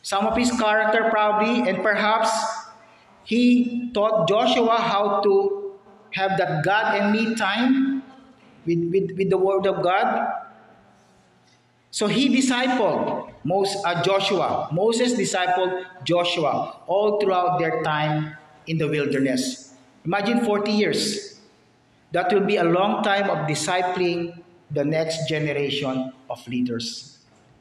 some 0.03 0.27
of 0.27 0.37
his 0.37 0.51
character 0.51 1.09
probably, 1.09 1.67
and 1.67 1.81
perhaps 1.81 2.29
he 3.23 3.89
taught 3.95 4.29
Joshua 4.29 4.77
how 4.77 5.21
to 5.21 5.73
have 6.11 6.37
that 6.37 6.63
God 6.63 7.01
and 7.01 7.11
me 7.11 7.33
time 7.33 8.03
with, 8.67 8.91
with, 8.91 9.17
with 9.17 9.31
the 9.31 9.39
Word 9.39 9.65
of 9.65 9.81
God. 9.81 10.31
So 11.89 12.05
he 12.05 12.29
discipled 12.29 13.33
Moses, 13.43 13.81
uh, 13.85 14.03
Joshua. 14.03 14.69
Moses 14.71 15.13
discipled 15.13 15.83
Joshua 16.03 16.77
all 16.85 17.19
throughout 17.19 17.57
their 17.57 17.81
time 17.81 18.37
in 18.67 18.77
the 18.77 18.87
wilderness. 18.87 19.73
Imagine 20.05 20.45
40 20.45 20.71
years. 20.71 21.37
That 22.17 22.34
will 22.34 22.49
be 22.49 22.58
a 22.58 22.63
long 22.63 23.03
time 23.03 23.30
of 23.30 23.45
discipling 23.45 24.41
the 24.71 24.84
next 24.84 25.30
generation 25.30 26.12
of 26.32 26.41
leaders. 26.47 27.19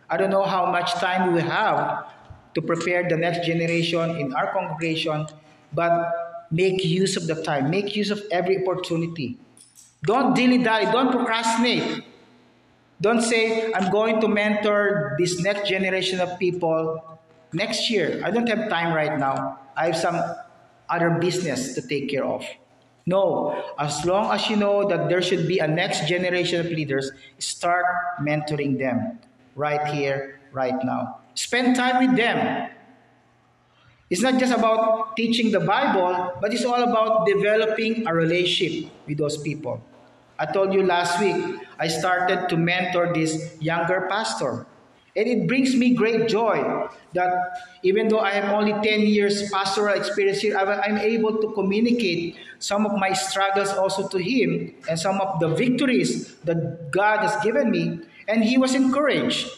I 0.08 0.16
don't 0.16 0.30
know 0.30 0.44
how 0.44 0.72
much 0.72 0.94
time 0.94 1.34
we 1.34 1.42
have 1.42 2.06
to 2.54 2.62
prepare 2.62 3.06
the 3.06 3.18
next 3.18 3.44
generation 3.44 4.16
in 4.16 4.32
our 4.32 4.54
congregation 4.54 5.26
but 5.74 6.48
make 6.50 6.82
use 6.86 7.18
of 7.18 7.26
the 7.26 7.36
time, 7.42 7.68
make 7.68 7.94
use 7.94 8.10
of 8.10 8.22
every 8.32 8.64
opportunity. 8.64 9.36
Don't 10.04 10.32
dilly 10.32 10.64
dally, 10.64 10.86
don't 10.86 11.12
procrastinate. 11.12 12.02
Don't 12.98 13.20
say, 13.20 13.70
I'm 13.74 13.92
going 13.92 14.22
to 14.22 14.28
mentor 14.28 15.16
this 15.18 15.38
next 15.38 15.68
generation 15.68 16.18
of 16.18 16.38
people 16.38 17.04
next 17.52 17.90
year. 17.90 18.22
I 18.24 18.30
don't 18.30 18.48
have 18.48 18.70
time 18.70 18.94
right 18.94 19.18
now. 19.18 19.58
I 19.76 19.92
have 19.92 19.96
some 19.96 20.16
other 20.88 21.10
business 21.20 21.74
to 21.74 21.82
take 21.86 22.08
care 22.08 22.24
of. 22.24 22.42
No, 23.06 23.54
as 23.78 24.04
long 24.04 24.34
as 24.34 24.50
you 24.50 24.56
know 24.56 24.88
that 24.88 25.08
there 25.08 25.22
should 25.22 25.46
be 25.46 25.60
a 25.60 25.68
next 25.68 26.08
generation 26.08 26.58
of 26.58 26.66
leaders, 26.66 27.12
start 27.38 27.86
mentoring 28.20 28.78
them 28.78 29.20
right 29.54 29.86
here, 29.94 30.40
right 30.50 30.74
now. 30.82 31.20
Spend 31.34 31.76
time 31.76 32.04
with 32.04 32.16
them. 32.16 32.68
It's 34.10 34.22
not 34.22 34.38
just 34.38 34.52
about 34.52 35.16
teaching 35.16 35.52
the 35.52 35.60
Bible, 35.60 36.34
but 36.40 36.52
it's 36.52 36.64
all 36.64 36.82
about 36.82 37.26
developing 37.26 38.06
a 38.08 38.14
relationship 38.14 38.90
with 39.06 39.18
those 39.18 39.36
people. 39.38 39.82
I 40.38 40.46
told 40.46 40.74
you 40.74 40.82
last 40.82 41.20
week, 41.20 41.36
I 41.78 41.88
started 41.88 42.48
to 42.48 42.56
mentor 42.56 43.14
this 43.14 43.56
younger 43.60 44.06
pastor. 44.10 44.66
And 45.16 45.26
it 45.26 45.48
brings 45.48 45.74
me 45.74 45.94
great 45.94 46.28
joy 46.28 46.88
that 47.14 47.32
even 47.82 48.08
though 48.08 48.20
I 48.20 48.32
have 48.32 48.52
only 48.52 48.74
10 48.74 49.00
years 49.00 49.50
pastoral 49.50 49.96
experience 49.96 50.40
here, 50.40 50.56
I'm 50.58 50.98
able 50.98 51.40
to 51.40 51.52
communicate 51.52 52.36
some 52.58 52.84
of 52.84 52.92
my 52.98 53.14
struggles 53.14 53.70
also 53.70 54.08
to 54.08 54.18
him 54.18 54.74
and 54.90 54.98
some 54.98 55.18
of 55.20 55.40
the 55.40 55.48
victories 55.48 56.36
that 56.44 56.92
God 56.92 57.20
has 57.20 57.42
given 57.42 57.70
me. 57.70 58.00
And 58.28 58.44
he 58.44 58.58
was 58.58 58.74
encouraged. 58.74 59.48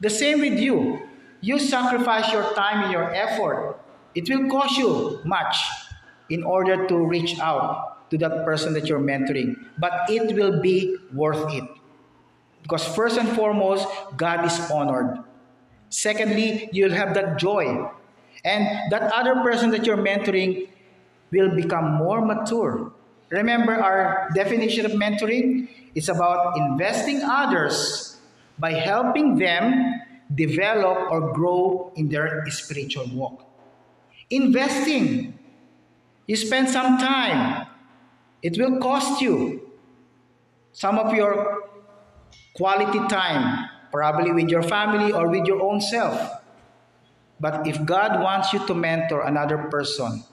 The 0.00 0.10
same 0.10 0.40
with 0.40 0.58
you. 0.60 1.08
You 1.40 1.58
sacrifice 1.58 2.30
your 2.30 2.52
time 2.52 2.84
and 2.84 2.92
your 2.92 3.14
effort. 3.14 3.80
It 4.14 4.28
will 4.28 4.50
cost 4.50 4.76
you 4.76 5.20
much 5.24 5.56
in 6.28 6.42
order 6.42 6.86
to 6.86 6.96
reach 7.06 7.38
out 7.40 8.10
to 8.10 8.18
that 8.18 8.44
person 8.44 8.74
that 8.74 8.86
you're 8.86 9.00
mentoring, 9.00 9.56
but 9.78 9.92
it 10.10 10.34
will 10.34 10.60
be 10.60 10.96
worth 11.14 11.50
it. 11.54 11.64
Because 12.62 12.84
first 12.84 13.18
and 13.18 13.28
foremost, 13.30 13.86
God 14.16 14.44
is 14.44 14.70
honored. 14.70 15.18
Secondly, 15.88 16.68
you'll 16.72 16.92
have 16.92 17.14
that 17.14 17.38
joy. 17.38 17.88
And 18.44 18.92
that 18.92 19.12
other 19.12 19.42
person 19.42 19.70
that 19.70 19.84
you're 19.86 19.96
mentoring 19.96 20.68
will 21.30 21.54
become 21.54 21.94
more 21.94 22.24
mature. 22.24 22.92
Remember 23.30 23.74
our 23.74 24.30
definition 24.34 24.86
of 24.86 24.92
mentoring? 24.92 25.68
It's 25.94 26.08
about 26.08 26.56
investing 26.56 27.22
others 27.22 28.16
by 28.58 28.72
helping 28.72 29.38
them 29.38 30.00
develop 30.34 31.10
or 31.10 31.32
grow 31.32 31.92
in 31.96 32.08
their 32.08 32.44
spiritual 32.50 33.06
walk. 33.12 33.44
Investing. 34.30 35.38
You 36.26 36.36
spend 36.36 36.68
some 36.68 36.98
time. 36.98 37.66
It 38.42 38.56
will 38.58 38.78
cost 38.78 39.20
you 39.20 39.70
some 40.72 40.98
of 40.98 41.14
your 41.14 41.68
quality 42.54 42.98
time, 43.08 43.68
probably 43.92 44.32
with 44.32 44.48
your 44.48 44.62
family 44.62 45.12
or 45.12 45.28
with 45.28 45.46
your 45.46 45.62
own 45.62 45.80
self. 45.80 46.42
But 47.38 47.66
if 47.66 47.84
God 47.84 48.20
wants 48.20 48.52
you 48.52 48.66
to 48.66 48.74
mentor 48.74 49.22
another 49.22 49.58
person 49.70 50.24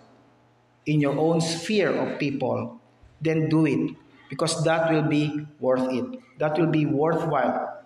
in 0.86 0.99
your 0.99 1.17
own 1.17 1.41
sphere 1.41 1.89
of 1.89 2.19
people, 2.19 2.79
then 3.21 3.49
do 3.49 3.65
it 3.65 3.95
because 4.29 4.63
that 4.65 4.91
will 4.91 5.03
be 5.03 5.45
worth 5.60 5.91
it. 5.91 6.19
That 6.39 6.60
will 6.60 6.67
be 6.67 6.86
worthwhile 6.86 7.77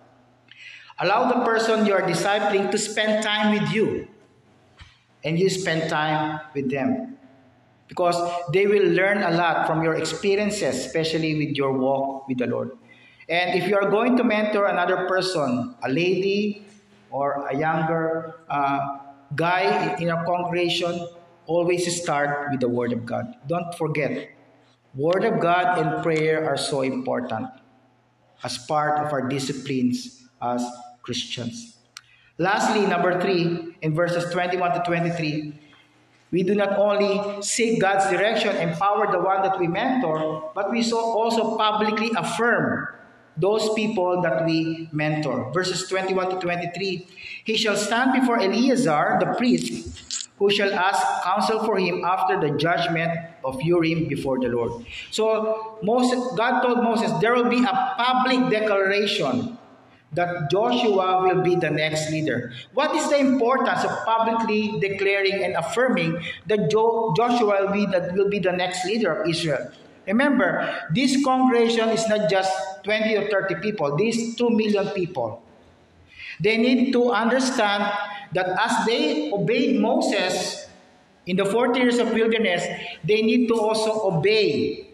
Allow 1.02 1.32
the 1.32 1.44
person 1.44 1.84
you 1.84 1.94
are 1.94 2.02
discipling 2.02 2.70
to 2.70 2.78
spend 2.78 3.24
time 3.24 3.58
with 3.58 3.72
you. 3.72 4.06
And 5.24 5.38
you 5.38 5.50
spend 5.50 5.90
time 5.90 6.40
with 6.54 6.70
them. 6.70 7.18
Because 7.88 8.16
they 8.52 8.66
will 8.66 8.86
learn 8.86 9.22
a 9.22 9.30
lot 9.30 9.66
from 9.66 9.82
your 9.82 9.94
experiences, 9.94 10.86
especially 10.86 11.34
with 11.34 11.56
your 11.56 11.72
walk 11.72 12.28
with 12.28 12.38
the 12.38 12.46
Lord. 12.46 12.70
And 13.32 13.56
if 13.56 13.66
you 13.66 13.76
are 13.80 13.88
going 13.88 14.18
to 14.18 14.24
mentor 14.24 14.66
another 14.66 15.08
person, 15.08 15.74
a 15.82 15.88
lady 15.88 16.66
or 17.10 17.48
a 17.48 17.56
younger 17.56 18.34
uh, 18.50 18.98
guy 19.34 19.96
in 19.96 20.10
a 20.10 20.22
congregation, 20.26 21.08
always 21.46 21.88
start 21.96 22.50
with 22.50 22.60
the 22.60 22.68
Word 22.68 22.92
of 22.92 23.06
God. 23.06 23.32
Don't 23.48 23.74
forget, 23.74 24.36
Word 24.94 25.24
of 25.24 25.40
God 25.40 25.78
and 25.78 26.02
prayer 26.02 26.44
are 26.44 26.58
so 26.58 26.82
important 26.82 27.48
as 28.44 28.58
part 28.58 29.00
of 29.00 29.10
our 29.14 29.26
disciplines 29.26 30.28
as 30.42 30.62
Christians. 31.00 31.78
Lastly, 32.36 32.84
number 32.84 33.18
three, 33.18 33.78
in 33.80 33.94
verses 33.94 34.30
21 34.30 34.74
to 34.74 34.82
23, 34.84 35.58
we 36.32 36.42
do 36.42 36.54
not 36.54 36.76
only 36.76 37.40
seek 37.40 37.80
God's 37.80 38.10
direction, 38.10 38.54
empower 38.56 39.10
the 39.10 39.20
one 39.20 39.40
that 39.40 39.58
we 39.58 39.68
mentor, 39.68 40.52
but 40.54 40.70
we 40.70 40.82
so 40.82 41.00
also 41.00 41.56
publicly 41.56 42.10
affirm 42.14 42.88
those 43.36 43.72
people 43.74 44.22
that 44.22 44.44
we 44.44 44.88
mentor. 44.92 45.50
Verses 45.52 45.88
21 45.88 46.30
to 46.30 46.40
23 46.40 47.06
He 47.44 47.56
shall 47.56 47.76
stand 47.76 48.12
before 48.12 48.40
Eleazar, 48.40 49.18
the 49.20 49.34
priest, 49.36 50.28
who 50.38 50.50
shall 50.50 50.72
ask 50.72 51.00
counsel 51.24 51.64
for 51.64 51.78
him 51.78 52.04
after 52.04 52.40
the 52.40 52.56
judgment 52.56 53.12
of 53.44 53.60
Urim 53.62 54.08
before 54.08 54.38
the 54.38 54.48
Lord. 54.48 54.84
So 55.10 55.78
Moses, 55.82 56.18
God 56.36 56.62
told 56.62 56.82
Moses, 56.82 57.10
there 57.20 57.34
will 57.34 57.48
be 57.48 57.62
a 57.62 57.94
public 57.96 58.50
declaration 58.50 59.58
that 60.12 60.50
Joshua 60.50 61.22
will 61.22 61.42
be 61.42 61.56
the 61.56 61.70
next 61.70 62.10
leader. 62.10 62.52
What 62.74 62.94
is 62.94 63.08
the 63.08 63.18
importance 63.18 63.84
of 63.84 63.90
publicly 64.04 64.78
declaring 64.80 65.42
and 65.42 65.54
affirming 65.54 66.22
that 66.46 66.70
jo- 66.70 67.14
Joshua 67.16 67.64
will 67.64 67.72
be, 67.72 67.86
the, 67.86 68.12
will 68.14 68.28
be 68.28 68.38
the 68.38 68.52
next 68.52 68.84
leader 68.84 69.22
of 69.22 69.28
Israel? 69.28 69.72
Remember, 70.06 70.66
this 70.90 71.22
congregation 71.24 71.88
is 71.90 72.08
not 72.08 72.28
just 72.28 72.50
20 72.82 73.16
or 73.16 73.28
30 73.28 73.54
people, 73.56 73.96
these 73.96 74.34
2 74.34 74.50
million 74.50 74.88
people. 74.88 75.42
They 76.40 76.56
need 76.58 76.92
to 76.92 77.12
understand 77.12 77.86
that 78.32 78.48
as 78.58 78.86
they 78.86 79.30
obeyed 79.30 79.80
Moses 79.80 80.66
in 81.26 81.36
the 81.36 81.44
40 81.44 81.78
years 81.78 81.98
of 81.98 82.12
wilderness, 82.12 82.66
they 83.04 83.22
need 83.22 83.46
to 83.46 83.54
also 83.54 84.10
obey 84.10 84.88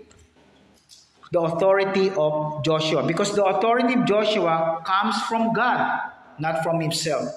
the 1.32 1.40
authority 1.40 2.10
of 2.10 2.64
Joshua 2.64 3.02
because 3.02 3.34
the 3.34 3.44
authority 3.44 3.94
of 3.94 4.04
Joshua 4.04 4.82
comes 4.84 5.16
from 5.22 5.52
God, 5.54 6.12
not 6.38 6.62
from 6.62 6.80
himself. 6.80 7.28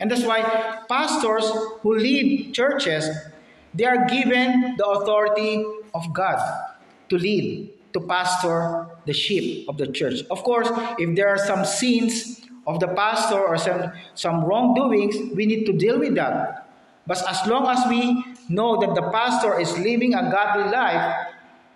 And 0.00 0.10
that's 0.10 0.24
why 0.24 0.42
pastors 0.88 1.44
who 1.82 1.94
lead 1.94 2.54
churches, 2.54 3.06
They 3.74 3.84
are 3.84 4.08
given 4.08 4.74
the 4.80 4.86
authority 4.86 5.62
of 5.94 6.10
God 6.16 6.40
to 7.08 7.16
lead, 7.16 7.70
to 7.92 8.00
pastor 8.00 8.86
the 9.06 9.12
sheep 9.12 9.68
of 9.68 9.76
the 9.76 9.86
church. 9.86 10.20
Of 10.30 10.42
course, 10.42 10.68
if 10.98 11.16
there 11.16 11.28
are 11.28 11.38
some 11.38 11.64
sins 11.64 12.40
of 12.66 12.80
the 12.80 12.88
pastor 12.88 13.40
or 13.40 13.56
some, 13.56 13.92
some 14.14 14.44
wrongdoings, 14.44 15.16
we 15.34 15.46
need 15.46 15.64
to 15.66 15.72
deal 15.72 15.98
with 15.98 16.14
that. 16.16 16.68
But 17.06 17.24
as 17.28 17.46
long 17.48 17.66
as 17.66 17.88
we 17.88 18.22
know 18.48 18.78
that 18.80 18.94
the 18.94 19.10
pastor 19.10 19.58
is 19.58 19.72
living 19.78 20.12
a 20.14 20.30
godly 20.30 20.70
life 20.70 21.26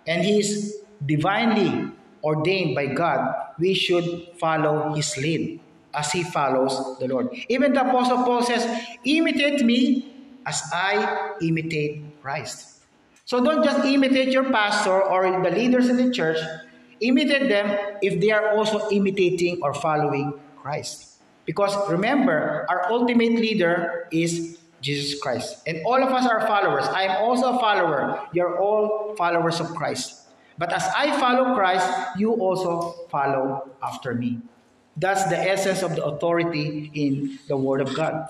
and 0.05 0.23
he 0.23 0.39
is 0.39 0.77
divinely 1.03 1.89
ordained 2.23 2.75
by 2.75 2.87
God, 2.87 3.33
we 3.57 3.73
should 3.73 4.29
follow 4.39 4.93
his 4.93 5.17
lead 5.17 5.59
as 5.93 6.11
he 6.11 6.23
follows 6.23 6.97
the 6.99 7.07
Lord. 7.07 7.29
Even 7.49 7.73
the 7.73 7.81
Apostle 7.81 8.23
Paul 8.23 8.43
says, 8.43 8.65
Imitate 9.03 9.65
me 9.65 10.13
as 10.45 10.61
I 10.73 11.35
imitate 11.41 12.21
Christ. 12.21 12.72
So 13.25 13.43
don't 13.43 13.63
just 13.63 13.85
imitate 13.85 14.29
your 14.29 14.51
pastor 14.51 15.01
or 15.01 15.23
the 15.41 15.51
leaders 15.51 15.87
in 15.87 15.97
the 15.97 16.11
church, 16.11 16.37
imitate 16.99 17.47
them 17.47 17.97
if 18.01 18.19
they 18.19 18.31
are 18.31 18.55
also 18.55 18.89
imitating 18.89 19.59
or 19.61 19.73
following 19.73 20.33
Christ. 20.57 21.23
Because 21.45 21.75
remember, 21.89 22.65
our 22.69 22.91
ultimate 22.91 23.39
leader 23.39 24.07
is 24.11 24.59
Jesus 24.81 25.19
Christ. 25.19 25.63
And 25.65 25.81
all 25.85 26.03
of 26.03 26.11
us 26.11 26.27
are 26.27 26.45
followers. 26.47 26.85
I 26.87 27.03
am 27.03 27.23
also 27.23 27.55
a 27.55 27.59
follower. 27.59 28.27
You're 28.33 28.59
all 28.59 29.15
followers 29.15 29.59
of 29.59 29.67
Christ. 29.75 30.27
But 30.57 30.71
as 30.71 30.83
I 30.95 31.17
follow 31.19 31.55
Christ, 31.55 31.87
you 32.17 32.33
also 32.33 33.07
follow 33.09 33.71
after 33.81 34.13
me. 34.13 34.39
That's 34.95 35.23
the 35.25 35.39
essence 35.39 35.81
of 35.81 35.95
the 35.95 36.03
authority 36.03 36.91
in 36.93 37.39
the 37.47 37.57
Word 37.57 37.81
of 37.81 37.95
God. 37.95 38.27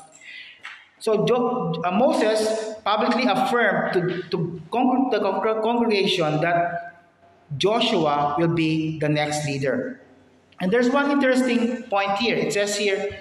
So 1.04 1.28
uh, 1.28 1.92
Moses 1.92 2.80
publicly 2.86 3.26
affirmed 3.28 3.92
to, 3.92 4.24
to 4.32 4.62
the 5.12 5.60
congregation 5.62 6.40
that 6.40 6.96
Joshua 7.58 8.36
will 8.40 8.56
be 8.56 9.00
the 9.00 9.10
next 9.10 9.46
leader. 9.46 10.00
And 10.62 10.72
there's 10.72 10.90
one 10.90 11.12
interesting 11.12 11.84
point 11.92 12.12
here. 12.20 12.38
It 12.38 12.54
says 12.54 12.78
here, 12.78 13.20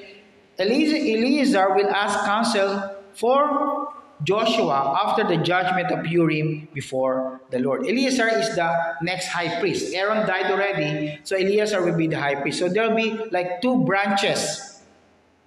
Eleazar 0.61 1.75
will 1.75 1.91
ask 1.91 2.25
counsel 2.25 2.95
for 3.15 3.93
Joshua 4.23 5.03
after 5.03 5.25
the 5.27 5.43
judgment 5.43 5.91
of 5.91 6.07
Urim 6.07 6.69
before 6.73 7.41
the 7.51 7.59
Lord. 7.59 7.83
Eleazar 7.83 8.29
is 8.29 8.55
the 8.55 8.95
next 9.03 9.27
high 9.27 9.59
priest. 9.59 9.93
Aaron 9.93 10.25
died 10.25 10.53
already, 10.53 11.19
so 11.25 11.35
Eleazar 11.35 11.83
will 11.83 11.97
be 11.97 12.07
the 12.07 12.21
high 12.21 12.37
priest. 12.37 12.61
So 12.61 12.69
there 12.69 12.89
will 12.89 12.97
be 12.97 13.11
like 13.33 13.61
two 13.61 13.83
branches 13.83 14.81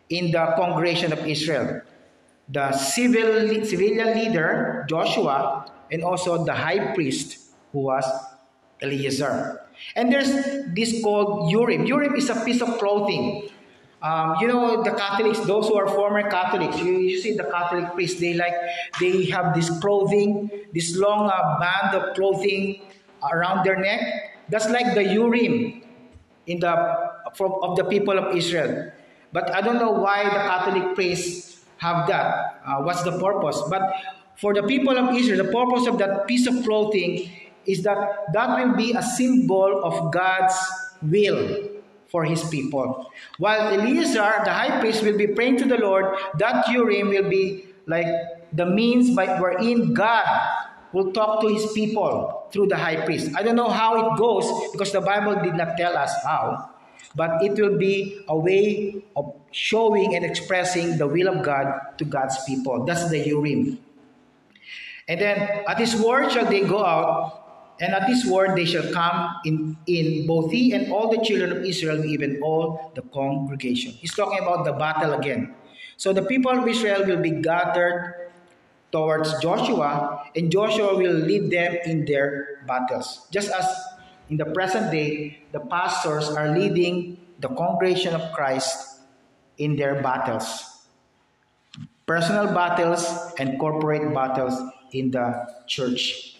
in 0.09 0.31
the 0.31 0.51
congregation 0.57 1.13
of 1.13 1.25
Israel. 1.25 1.79
The 2.49 2.71
civil 2.73 3.65
civilian 3.65 4.13
leader, 4.13 4.85
Joshua, 4.87 5.71
and 5.91 6.03
also 6.03 6.45
the 6.45 6.53
high 6.53 6.93
priest, 6.93 7.39
who 7.71 7.79
was 7.89 8.05
Eleazar. 8.81 9.61
And 9.95 10.11
there's 10.11 10.31
this 10.73 11.01
called 11.01 11.51
Urim. 11.51 11.85
Urim 11.85 12.15
is 12.15 12.29
a 12.29 12.45
piece 12.45 12.61
of 12.61 12.77
clothing 12.77 13.49
um, 14.05 14.35
you 14.39 14.47
know, 14.47 14.83
the 14.83 14.91
Catholics, 14.91 15.39
those 15.47 15.67
who 15.67 15.75
are 15.75 15.87
former 15.87 16.29
Catholics, 16.29 16.77
you, 16.77 16.99
you 16.99 17.19
see 17.19 17.33
the 17.33 17.45
Catholic 17.45 17.91
priests, 17.93 18.19
they 18.19 18.35
like, 18.35 18.53
they 18.99 19.25
have 19.25 19.55
this 19.55 19.69
clothing, 19.79 20.51
this 20.73 20.95
long 20.95 21.27
uh, 21.27 21.59
band 21.59 21.95
of 21.95 22.13
clothing 22.13 22.83
around 23.31 23.65
their 23.65 23.77
neck. 23.77 24.45
That's 24.49 24.69
like 24.69 24.93
the 24.93 25.03
Urim 25.03 25.81
in 26.45 26.59
the, 26.59 27.11
from, 27.33 27.53
of 27.63 27.77
the 27.77 27.83
people 27.85 28.19
of 28.19 28.35
Israel. 28.35 28.91
But 29.31 29.49
I 29.49 29.61
don't 29.61 29.79
know 29.79 29.91
why 29.91 30.23
the 30.25 30.43
Catholic 30.45 30.93
priests 30.93 31.54
have 31.77 32.07
that. 32.07 32.61
Uh, 32.65 32.81
what's 32.81 33.03
the 33.03 33.17
purpose? 33.19 33.61
But 33.69 33.93
for 34.37 34.53
the 34.53 34.63
people 34.63 34.97
of 34.97 35.15
Israel, 35.15 35.43
the 35.45 35.51
purpose 35.51 35.87
of 35.87 35.97
that 35.99 36.27
piece 36.27 36.47
of 36.47 36.63
clothing 36.63 37.29
is 37.65 37.83
that 37.83 38.31
that 38.33 38.59
will 38.59 38.75
be 38.75 38.93
a 38.93 39.01
symbol 39.01 39.83
of 39.83 40.11
God's 40.13 40.55
will 41.01 41.69
for 42.07 42.23
his 42.23 42.43
people. 42.49 43.11
While 43.37 43.73
Eleazar, 43.73 44.43
the 44.45 44.53
high 44.53 44.79
priest, 44.79 45.03
will 45.03 45.17
be 45.17 45.27
praying 45.27 45.57
to 45.57 45.65
the 45.65 45.77
Lord, 45.77 46.15
that 46.37 46.67
Urim 46.69 47.09
will 47.09 47.29
be 47.29 47.67
like 47.87 48.07
the 48.53 48.65
means 48.65 49.15
by 49.15 49.39
wherein 49.39 49.93
God 49.93 50.25
will 50.93 51.11
talk 51.11 51.41
to 51.41 51.47
his 51.47 51.71
people 51.73 52.47
through 52.51 52.67
the 52.67 52.77
high 52.77 53.03
priest. 53.03 53.31
I 53.35 53.43
don't 53.43 53.55
know 53.55 53.69
how 53.69 54.13
it 54.13 54.17
goes 54.17 54.47
because 54.71 54.91
the 54.91 55.01
Bible 55.01 55.35
did 55.43 55.55
not 55.55 55.75
tell 55.75 55.97
us 55.97 56.13
how, 56.23 56.71
but 57.15 57.41
it 57.43 57.53
will 57.53 57.77
be 57.77 58.19
a 58.27 58.37
way 58.37 59.03
of 59.15 59.33
showing 59.51 60.15
and 60.15 60.25
expressing 60.25 60.97
the 60.97 61.07
will 61.07 61.27
of 61.27 61.43
God 61.43 61.97
to 61.97 62.05
God's 62.05 62.43
people. 62.45 62.85
That's 62.85 63.09
the 63.09 63.19
Urim. 63.19 63.79
And 65.07 65.21
then 65.21 65.63
at 65.67 65.79
his 65.79 65.95
word 65.95 66.31
shall 66.31 66.45
they 66.45 66.61
go 66.61 66.83
out 66.83 67.45
and 67.79 67.93
at 67.93 68.07
his 68.07 68.25
word 68.25 68.55
they 68.55 68.65
shall 68.65 68.91
come 68.91 69.35
in, 69.45 69.77
in 69.87 70.27
both 70.27 70.51
he 70.51 70.73
and 70.73 70.91
all 70.91 71.11
the 71.11 71.23
children 71.23 71.51
of 71.51 71.63
Israel, 71.63 72.03
even 72.05 72.41
all 72.41 72.91
the 72.95 73.01
congregation. 73.01 73.91
He's 73.91 74.13
talking 74.13 74.39
about 74.39 74.65
the 74.65 74.73
battle 74.73 75.13
again. 75.13 75.53
So 75.97 76.13
the 76.13 76.23
people 76.23 76.51
of 76.51 76.67
Israel 76.67 77.05
will 77.05 77.21
be 77.21 77.31
gathered 77.31 78.31
towards 78.91 79.39
Joshua, 79.41 80.23
and 80.35 80.51
Joshua 80.51 80.95
will 80.95 81.13
lead 81.13 81.51
them 81.51 81.77
in 81.85 82.05
their 82.05 82.63
battles. 82.67 83.27
Just 83.31 83.51
as 83.51 83.67
in 84.29 84.37
the 84.37 84.45
present 84.45 84.91
day, 84.91 85.39
the 85.51 85.59
pastors 85.59 86.29
are 86.29 86.57
leading 86.57 87.17
the 87.39 87.49
congregation 87.49 88.13
of 88.15 88.33
Christ 88.33 89.01
in 89.57 89.75
their 89.75 90.01
battles. 90.01 90.85
Personal 92.05 92.53
battles 92.53 93.05
and 93.39 93.59
corporate 93.59 94.13
battles 94.13 94.53
in 94.91 95.11
the 95.11 95.47
church. 95.67 96.37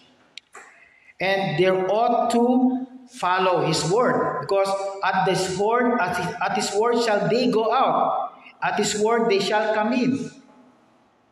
And 1.20 1.58
they 1.58 1.70
ought 1.70 2.30
to 2.32 2.86
follow 3.08 3.64
his 3.66 3.88
word 3.90 4.40
because 4.42 4.68
at 5.04 5.24
this 5.24 5.56
word 5.58 5.98
at 6.00 6.16
his, 6.16 6.34
at 6.42 6.52
his 6.56 6.70
word 6.74 7.02
shall 7.04 7.28
they 7.28 7.50
go 7.50 7.72
out. 7.72 8.34
At 8.62 8.78
his 8.78 8.98
word 9.00 9.30
they 9.30 9.38
shall 9.38 9.74
come 9.74 9.92
in. 9.92 10.30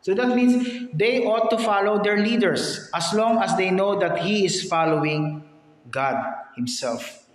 So 0.01 0.13
that 0.13 0.35
means 0.35 0.89
they 0.93 1.25
ought 1.25 1.49
to 1.49 1.57
follow 1.57 2.01
their 2.01 2.17
leaders 2.17 2.89
as 2.93 3.13
long 3.13 3.41
as 3.41 3.57
they 3.57 3.71
know 3.71 3.99
that 3.99 4.19
he 4.19 4.45
is 4.45 4.63
following 4.63 5.44
god 5.91 6.33
himself 6.55 7.27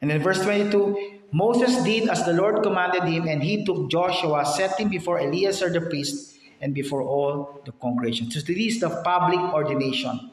and 0.00 0.10
in 0.10 0.22
verse 0.22 0.42
22 0.42 1.20
moses 1.32 1.82
did 1.82 2.08
as 2.08 2.24
the 2.24 2.32
lord 2.32 2.62
commanded 2.62 3.04
him 3.04 3.26
and 3.26 3.42
he 3.42 3.64
took 3.64 3.90
joshua 3.90 4.44
set 4.44 4.78
him 4.78 4.88
before 4.88 5.18
eleazar 5.18 5.70
the 5.70 5.80
priest 5.80 6.36
and 6.60 6.74
before 6.74 7.02
all 7.02 7.60
the 7.64 7.72
congregation 7.72 8.30
so 8.30 8.40
this 8.40 8.74
is 8.74 8.80
the 8.80 8.90
public 9.02 9.40
ordination 9.52 10.30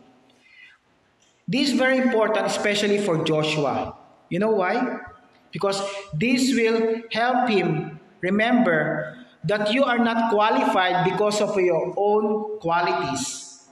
this 1.52 1.68
is 1.68 1.76
very 1.76 1.98
important, 1.98 2.48
especially 2.48 3.00
for 3.04 3.26
Joshua. 3.26 3.98
You 4.30 4.40
know 4.40 4.56
why? 4.56 5.04
Because 5.52 5.84
this 6.14 6.56
will 6.56 7.04
help 7.12 7.50
him 7.50 8.00
remember 8.22 9.18
that 9.44 9.74
you 9.74 9.84
are 9.84 10.00
not 10.00 10.32
qualified 10.32 11.04
because 11.04 11.42
of 11.42 11.60
your 11.60 11.94
own 11.98 12.58
qualities, 12.60 13.68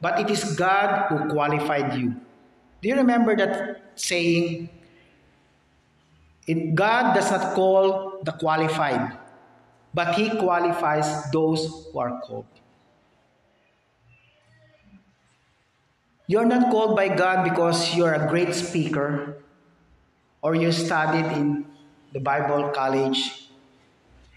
but 0.00 0.20
it 0.20 0.30
is 0.30 0.54
God 0.54 1.10
who 1.10 1.26
qualified 1.34 1.98
you. 1.98 2.14
Do 2.80 2.88
you 2.88 2.96
remember 2.96 3.34
that 3.36 3.92
saying? 3.96 4.70
God 6.74 7.14
does 7.14 7.30
not 7.30 7.54
call 7.54 8.20
the 8.24 8.32
qualified, 8.32 9.18
but 9.92 10.14
He 10.14 10.30
qualifies 10.30 11.30
those 11.30 11.66
who 11.92 11.98
are 11.98 12.20
called. 12.20 12.46
You're 16.26 16.46
not 16.46 16.70
called 16.70 16.94
by 16.94 17.08
God 17.08 17.44
because 17.44 17.96
you're 17.96 18.14
a 18.14 18.28
great 18.28 18.54
speaker 18.54 19.42
or 20.40 20.54
you 20.54 20.72
studied 20.72 21.24
in 21.36 21.66
the 22.12 22.20
Bible 22.20 22.68
college. 22.70 23.48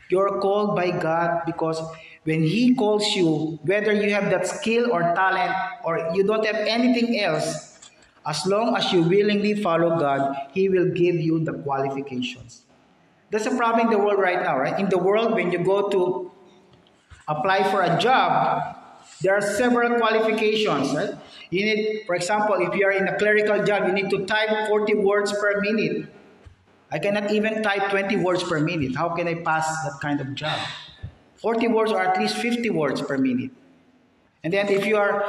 You're 0.10 0.40
called 0.40 0.76
by 0.76 0.92
God 0.92 1.44
because 1.46 1.80
when 2.24 2.44
He 2.44 2.76
calls 2.76 3.06
you, 3.16 3.60
whether 3.64 3.92
you 3.94 4.12
have 4.14 4.30
that 4.32 4.48
skill 4.48 4.92
or 4.92 5.02
talent 5.16 5.52
or 5.84 6.12
you 6.14 6.24
don't 6.24 6.46
have 6.46 6.56
anything 6.68 7.20
else, 7.20 7.71
as 8.26 8.46
long 8.46 8.76
as 8.76 8.92
you 8.94 9.04
willingly 9.04 9.62
follow 9.62 9.98
God, 9.98 10.36
He 10.54 10.70
will 10.70 10.90
give 10.90 11.16
you 11.16 11.40
the 11.40 11.54
qualifications. 11.54 12.64
That's 13.32 13.46
a 13.46 13.56
problem 13.56 13.88
in 13.88 13.92
the 13.92 13.98
world 13.98 14.20
right 14.20 14.42
now, 14.42 14.60
right? 14.60 14.78
In 14.80 14.90
the 14.90 14.98
world, 14.98 15.34
when 15.34 15.52
you 15.52 15.60
go 15.60 15.90
to 15.90 16.32
apply 17.28 17.64
for 17.72 17.82
a 17.82 17.98
job, 17.98 18.76
there 19.22 19.34
are 19.36 19.42
several 19.42 19.98
qualifications, 19.98 20.94
right? 20.94 21.16
You 21.50 21.66
need, 21.66 22.04
for 22.06 22.16
example, 22.16 22.56
if 22.60 22.76
you 22.76 22.86
are 22.86 22.92
in 22.92 23.08
a 23.08 23.18
clerical 23.18 23.64
job, 23.64 23.88
you 23.88 23.94
need 23.94 24.10
to 24.10 24.26
type 24.26 24.68
40 24.68 24.96
words 24.96 25.32
per 25.32 25.62
minute. 25.62 26.08
I 26.92 27.00
cannot 27.00 27.32
even 27.32 27.64
type 27.64 27.90
20 27.90 28.18
words 28.18 28.44
per 28.44 28.60
minute. 28.60 28.96
How 28.96 29.10
can 29.10 29.28
I 29.28 29.36
pass 29.36 29.66
that 29.84 30.00
kind 30.02 30.20
of 30.20 30.36
job? 30.36 30.60
40 31.38 31.68
words 31.70 31.92
or 31.92 32.02
at 32.02 32.20
least 32.20 32.38
50 32.38 32.70
words 32.70 33.02
per 33.02 33.18
minute. 33.18 33.52
And 34.44 34.52
then 34.52 34.68
if 34.70 34.86
you 34.86 34.98
are 34.98 35.24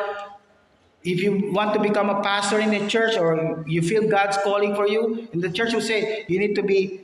if 1.05 1.23
you 1.23 1.51
want 1.53 1.75
to 1.75 1.81
become 1.81 2.11
a 2.11 2.23
pastor 2.23 2.61
in 2.61 2.73
a 2.75 2.89
church 2.89 3.17
or 3.17 3.65
you 3.67 3.83
feel 3.83 4.09
God's 4.09 4.37
calling 4.39 4.75
for 4.75 4.87
you, 4.89 5.29
and 5.33 5.43
the 5.43 5.51
church 5.51 5.75
will 5.75 5.81
say 5.81 6.25
you 6.29 6.39
need 6.39 6.55
to 6.55 6.63
be 6.63 7.01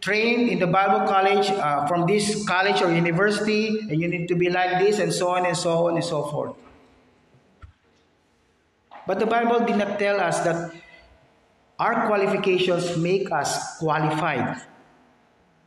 trained 0.00 0.48
in 0.48 0.58
the 0.58 0.66
Bible 0.66 1.06
college 1.06 1.48
uh, 1.50 1.86
from 1.86 2.06
this 2.06 2.46
college 2.46 2.82
or 2.82 2.92
university, 2.92 3.78
and 3.88 4.00
you 4.00 4.08
need 4.08 4.26
to 4.28 4.34
be 4.34 4.50
like 4.50 4.78
this, 4.78 4.98
and 4.98 5.12
so 5.12 5.28
on 5.28 5.46
and 5.46 5.56
so 5.56 5.88
on 5.88 5.94
and 5.94 6.04
so 6.04 6.24
forth. 6.24 6.56
But 9.06 9.18
the 9.18 9.26
Bible 9.26 9.60
did 9.66 9.76
not 9.76 9.98
tell 9.98 10.20
us 10.20 10.40
that 10.40 10.72
our 11.78 12.06
qualifications 12.06 12.96
make 12.96 13.30
us 13.32 13.78
qualified 13.78 14.62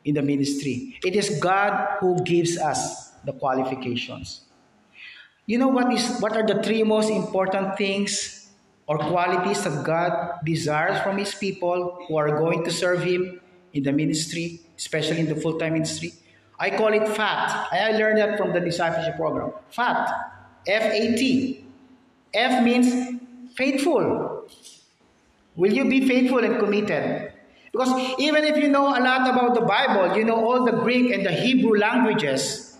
in 0.05 0.15
the 0.15 0.21
ministry. 0.21 0.97
It 1.03 1.15
is 1.15 1.39
God 1.39 1.97
who 1.99 2.23
gives 2.23 2.57
us 2.57 3.11
the 3.25 3.33
qualifications. 3.33 4.44
You 5.45 5.59
know 5.59 5.67
what 5.67 5.93
is 5.93 6.19
what 6.19 6.35
are 6.35 6.45
the 6.45 6.61
three 6.63 6.81
most 6.83 7.09
important 7.09 7.77
things 7.77 8.49
or 8.87 8.97
qualities 8.97 9.63
that 9.63 9.83
God 9.83 10.39
desires 10.43 11.01
from 11.01 11.17
his 11.17 11.35
people 11.35 12.05
who 12.07 12.17
are 12.17 12.39
going 12.39 12.63
to 12.65 12.71
serve 12.71 13.03
him 13.03 13.39
in 13.73 13.83
the 13.83 13.91
ministry, 13.91 14.61
especially 14.77 15.19
in 15.19 15.29
the 15.29 15.35
full-time 15.35 15.73
ministry? 15.73 16.13
I 16.59 16.71
call 16.71 16.93
it 16.93 17.07
FAT. 17.07 17.67
I 17.71 17.91
learned 17.91 18.17
that 18.17 18.37
from 18.37 18.53
the 18.53 18.59
discipleship 18.59 19.17
program. 19.17 19.51
FAT. 19.69 20.09
F-A-T. 20.67 21.65
F 22.33 22.63
means 22.63 23.21
faithful. 23.55 24.47
Will 25.55 25.73
you 25.73 25.85
be 25.85 26.07
faithful 26.07 26.43
and 26.43 26.59
committed? 26.59 27.33
Because 27.71 28.19
even 28.19 28.45
if 28.45 28.57
you 28.57 28.69
know 28.69 28.87
a 28.87 28.99
lot 29.03 29.29
about 29.29 29.53
the 29.53 29.61
Bible, 29.61 30.17
you 30.17 30.23
know 30.23 30.43
all 30.43 30.65
the 30.65 30.71
Greek 30.71 31.11
and 31.11 31.25
the 31.25 31.31
Hebrew 31.31 31.77
languages, 31.77 32.74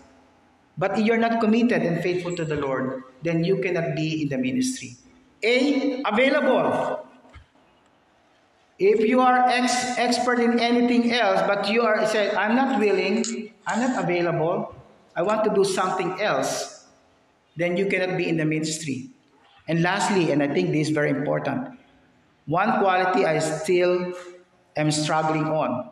but 0.78 0.98
if 0.98 1.06
you're 1.06 1.16
not 1.16 1.40
committed 1.40 1.82
and 1.82 2.02
faithful 2.02 2.36
to 2.36 2.44
the 2.44 2.56
Lord, 2.56 3.02
then 3.22 3.44
you 3.44 3.58
cannot 3.58 3.96
be 3.96 4.22
in 4.22 4.28
the 4.28 4.38
ministry. 4.38 4.96
A, 5.42 6.02
available. 6.04 7.06
If 8.78 9.00
you 9.08 9.20
are 9.20 9.48
ex- 9.48 9.96
expert 9.96 10.38
in 10.38 10.60
anything 10.60 11.12
else, 11.12 11.40
but 11.46 11.70
you 11.70 11.82
are 11.82 12.06
said, 12.06 12.34
I'm 12.34 12.54
not 12.54 12.78
willing, 12.78 13.24
I'm 13.66 13.80
not 13.80 14.04
available, 14.04 14.74
I 15.14 15.22
want 15.22 15.44
to 15.44 15.50
do 15.54 15.64
something 15.64 16.20
else, 16.20 16.84
then 17.56 17.76
you 17.76 17.86
cannot 17.86 18.18
be 18.18 18.28
in 18.28 18.36
the 18.36 18.44
ministry. 18.44 19.10
And 19.66 19.82
lastly, 19.82 20.30
and 20.30 20.42
I 20.42 20.48
think 20.48 20.72
this 20.72 20.88
is 20.88 20.94
very 20.94 21.10
important, 21.10 21.78
one 22.44 22.78
quality 22.80 23.24
I 23.24 23.38
still 23.38 24.12
am 24.76 24.90
struggling 24.90 25.46
on 25.46 25.90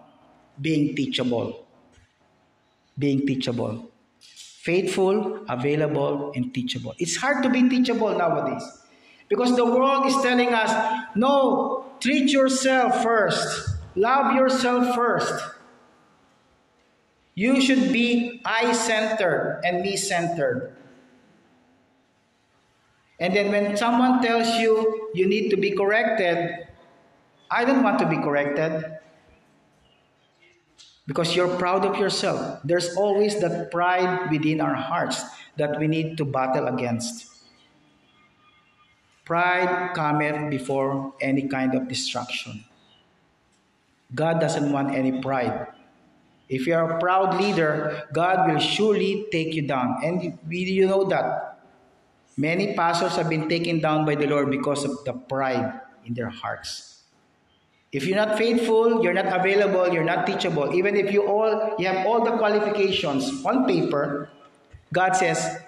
being 0.60 0.94
teachable. 0.94 1.66
Being 2.98 3.26
teachable. 3.26 3.90
Faithful, 4.64 5.44
available, 5.48 6.32
and 6.34 6.52
teachable. 6.54 6.94
It's 6.98 7.16
hard 7.16 7.42
to 7.44 7.50
be 7.50 7.68
teachable 7.68 8.16
nowadays 8.16 8.64
because 9.28 9.54
the 9.56 9.64
world 9.64 10.06
is 10.06 10.16
telling 10.22 10.54
us 10.54 10.72
no, 11.14 11.84
Treat 12.04 12.30
yourself 12.32 13.02
first. 13.02 13.80
Love 13.96 14.36
yourself 14.36 14.94
first. 14.94 15.32
You 17.34 17.62
should 17.62 17.92
be 17.92 18.42
I 18.44 18.72
centered 18.72 19.62
and 19.64 19.80
me 19.80 19.96
centered. 19.96 20.76
And 23.18 23.34
then 23.34 23.50
when 23.50 23.76
someone 23.78 24.20
tells 24.20 24.48
you 24.60 25.10
you 25.14 25.26
need 25.26 25.48
to 25.48 25.56
be 25.56 25.70
corrected, 25.70 26.68
I 27.50 27.64
don't 27.64 27.82
want 27.82 27.98
to 28.00 28.06
be 28.06 28.18
corrected 28.18 28.84
because 31.06 31.36
you're 31.36 31.56
proud 31.56 31.84
of 31.84 31.98
yourself. 31.98 32.60
There's 32.64 32.96
always 32.96 33.40
that 33.40 33.70
pride 33.70 34.30
within 34.30 34.60
our 34.60 34.74
hearts 34.74 35.22
that 35.56 35.78
we 35.78 35.86
need 35.86 36.16
to 36.18 36.24
battle 36.24 36.66
against. 36.66 37.30
Pride 39.24 39.94
cometh 39.94 40.50
before 40.50 41.14
any 41.20 41.48
kind 41.48 41.74
of 41.74 41.88
destruction. 41.88 42.64
God 44.14 44.40
doesn't 44.40 44.70
want 44.70 44.94
any 44.94 45.20
pride. 45.20 45.68
If 46.48 46.66
you 46.66 46.74
are 46.74 46.96
a 46.96 47.00
proud 47.00 47.40
leader, 47.40 48.04
God 48.12 48.50
will 48.50 48.60
surely 48.60 49.26
take 49.32 49.54
you 49.54 49.66
down. 49.66 49.96
And 50.04 50.38
you 50.48 50.86
know 50.86 51.04
that 51.04 51.58
many 52.36 52.74
pastors 52.74 53.16
have 53.16 53.30
been 53.30 53.48
taken 53.48 53.80
down 53.80 54.04
by 54.04 54.14
the 54.14 54.26
Lord 54.26 54.50
because 54.50 54.84
of 54.84 55.04
the 55.04 55.14
pride 55.14 55.80
in 56.04 56.12
their 56.12 56.28
hearts. 56.28 56.93
If 57.94 58.06
you're 58.06 58.18
not 58.18 58.36
faithful, 58.36 59.04
you're 59.04 59.14
not 59.14 59.30
available, 59.30 59.86
you're 59.94 60.02
not 60.02 60.26
teachable, 60.26 60.74
even 60.74 60.96
if 60.96 61.12
you 61.12 61.28
all 61.30 61.78
you 61.78 61.86
have 61.86 62.04
all 62.04 62.24
the 62.26 62.34
qualifications 62.42 63.30
on 63.46 63.70
paper, 63.70 64.30
God 64.92 65.14
says 65.14 65.62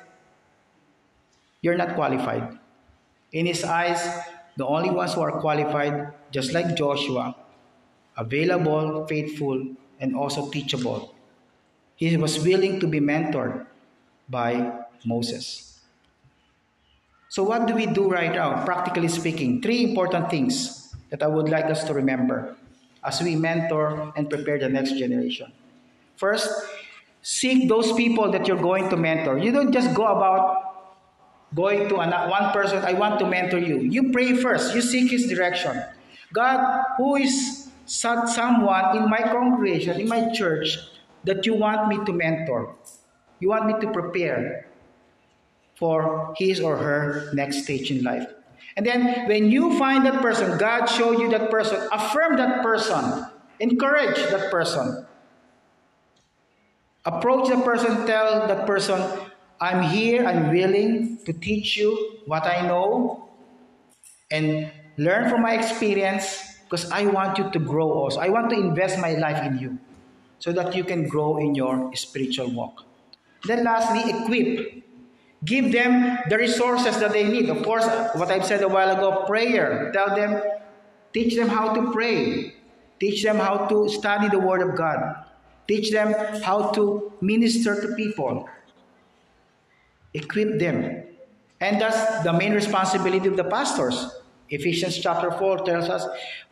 you're 1.63 1.79
not 1.79 1.95
qualified. 1.95 2.59
In 3.31 3.47
his 3.47 3.63
eyes, 3.63 4.03
the 4.57 4.67
only 4.67 4.91
ones 4.91 5.15
who 5.15 5.21
are 5.21 5.39
qualified, 5.39 6.15
just 6.33 6.53
like 6.53 6.75
Joshua, 6.75 7.37
available, 8.17 9.07
faithful, 9.07 9.63
and 10.01 10.17
also 10.17 10.51
teachable. 10.51 11.15
He 11.95 12.17
was 12.17 12.43
willing 12.43 12.81
to 12.81 12.89
be 12.89 12.99
mentored 12.99 13.67
by 14.29 14.83
Moses. 15.05 15.79
So, 17.29 17.45
what 17.45 17.67
do 17.69 17.75
we 17.75 17.87
do 17.87 18.11
right 18.11 18.35
now, 18.35 18.65
practically 18.65 19.09
speaking? 19.09 19.63
Three 19.63 19.85
important 19.85 20.29
things 20.29 20.86
that 21.11 21.23
I 21.23 21.27
would 21.27 21.49
like 21.49 21.67
us 21.67 21.85
to 21.85 21.95
remember 21.95 22.57
as 23.05 23.23
we 23.23 23.37
mentor 23.37 24.13
and 24.17 24.29
prepare 24.29 24.59
the 24.59 24.69
next 24.69 24.99
generation. 24.99 25.53
First, 26.17 26.51
seek 27.23 27.69
those 27.69 27.93
people 27.93 28.33
that 28.33 28.49
you're 28.49 28.61
going 28.61 28.89
to 28.91 28.97
mentor. 28.97 29.39
You 29.39 29.53
don't 29.53 29.73
just 29.73 29.95
go 29.95 30.07
about 30.07 30.67
going 31.55 31.89
to 31.89 31.95
one 31.95 32.53
person, 32.53 32.85
I 32.85 32.93
want 32.95 33.19
to 33.21 33.27
mentor 33.27 33.59
you. 33.59 33.79
You 33.81 34.11
pray 34.11 34.35
first, 34.35 34.75
you 34.75 34.83
seek 34.83 35.11
His 35.11 35.29
direction. 35.29 35.83
God, 36.33 36.85
who 36.99 37.17
is 37.17 37.71
someone 37.87 38.97
in 38.97 39.09
my 39.09 39.23
congregation, 39.23 40.01
in 40.01 40.09
my 40.09 40.33
church, 40.33 40.79
that 41.25 41.47
you 41.47 41.55
want 41.55 41.89
me 41.89 42.05
to 42.05 42.13
mentor? 42.13 42.75
You 43.39 43.49
want 43.51 43.67
me 43.67 43.75
to 43.81 43.93
prepare 43.93 44.67
for 45.77 46.35
his 46.37 46.61
or 46.61 46.77
her 46.77 47.31
next 47.35 47.65
stage 47.65 47.91
in 47.91 48.03
life. 48.03 48.27
And 48.77 48.85
then 48.85 49.27
when 49.29 49.51
you 49.51 49.79
find 49.79 50.05
that 50.05 50.21
person, 50.21 50.59
God 50.59 50.87
show 50.87 51.13
you 51.13 51.31
that 51.31 51.51
person, 51.51 51.81
affirm 51.91 52.37
that 52.37 52.63
person, 52.63 53.27
encourage 53.59 54.17
that 54.29 54.51
person. 54.51 55.07
Approach 57.05 57.49
the 57.49 57.57
person, 57.63 58.07
tell 58.07 58.47
that 58.47 58.67
person, 58.67 59.01
I'm 59.61 59.83
here, 59.83 60.27
I'm 60.27 60.51
willing 60.51 61.19
to 61.25 61.33
teach 61.33 61.77
you 61.77 62.21
what 62.27 62.45
I 62.45 62.67
know 62.67 63.31
and 64.31 64.71
learn 64.99 65.31
from 65.31 65.43
my 65.43 65.55
experience 65.55 66.59
because 66.65 66.91
I 66.91 67.07
want 67.07 67.39
you 67.39 67.51
to 67.51 67.59
grow 67.59 67.91
also. 67.91 68.21
I 68.21 68.29
want 68.29 68.51
to 68.51 68.57
invest 68.57 68.99
my 68.99 69.13
life 69.13 69.43
in 69.45 69.59
you 69.59 69.79
so 70.39 70.53
that 70.53 70.75
you 70.75 70.85
can 70.85 71.09
grow 71.09 71.39
in 71.39 71.55
your 71.55 71.95
spiritual 71.95 72.51
walk. 72.51 72.85
Then, 73.45 73.65
lastly, 73.65 74.03
equip. 74.11 74.83
Give 75.45 75.71
them 75.71 76.19
the 76.29 76.39
resources 76.39 76.99
that 76.99 77.13
they 77.13 77.25
need. 77.25 77.49
Of 77.49 77.63
course, 77.63 77.87
what 78.15 78.31
I've 78.31 78.45
said 78.45 78.63
a 78.63 78.69
while 78.69 78.91
ago 78.91 79.25
prayer. 79.27 79.91
Tell 79.93 80.17
them, 80.17 80.43
teach 81.13 81.37
them 81.37 81.49
how 81.49 81.75
to 81.75 81.93
pray, 81.93 82.55
teach 82.99 83.23
them 83.23 83.37
how 83.37 83.67
to 83.67 83.89
study 83.89 84.29
the 84.29 84.39
Word 84.39 84.63
of 84.63 84.77
God, 84.77 85.25
teach 85.69 85.93
them 85.93 86.15
how 86.43 86.71
to 86.73 87.13
minister 87.21 87.81
to 87.81 87.95
people 87.95 88.49
equip 90.17 90.59
them. 90.59 91.05
And 91.61 91.81
that's 91.81 92.25
the 92.25 92.33
main 92.33 92.53
responsibility 92.53 93.29
of 93.29 93.37
the 93.37 93.45
pastors. 93.45 94.11
Ephesians 94.49 94.99
chapter 94.99 95.31
4 95.31 95.65
tells 95.65 95.89
us 95.89 96.07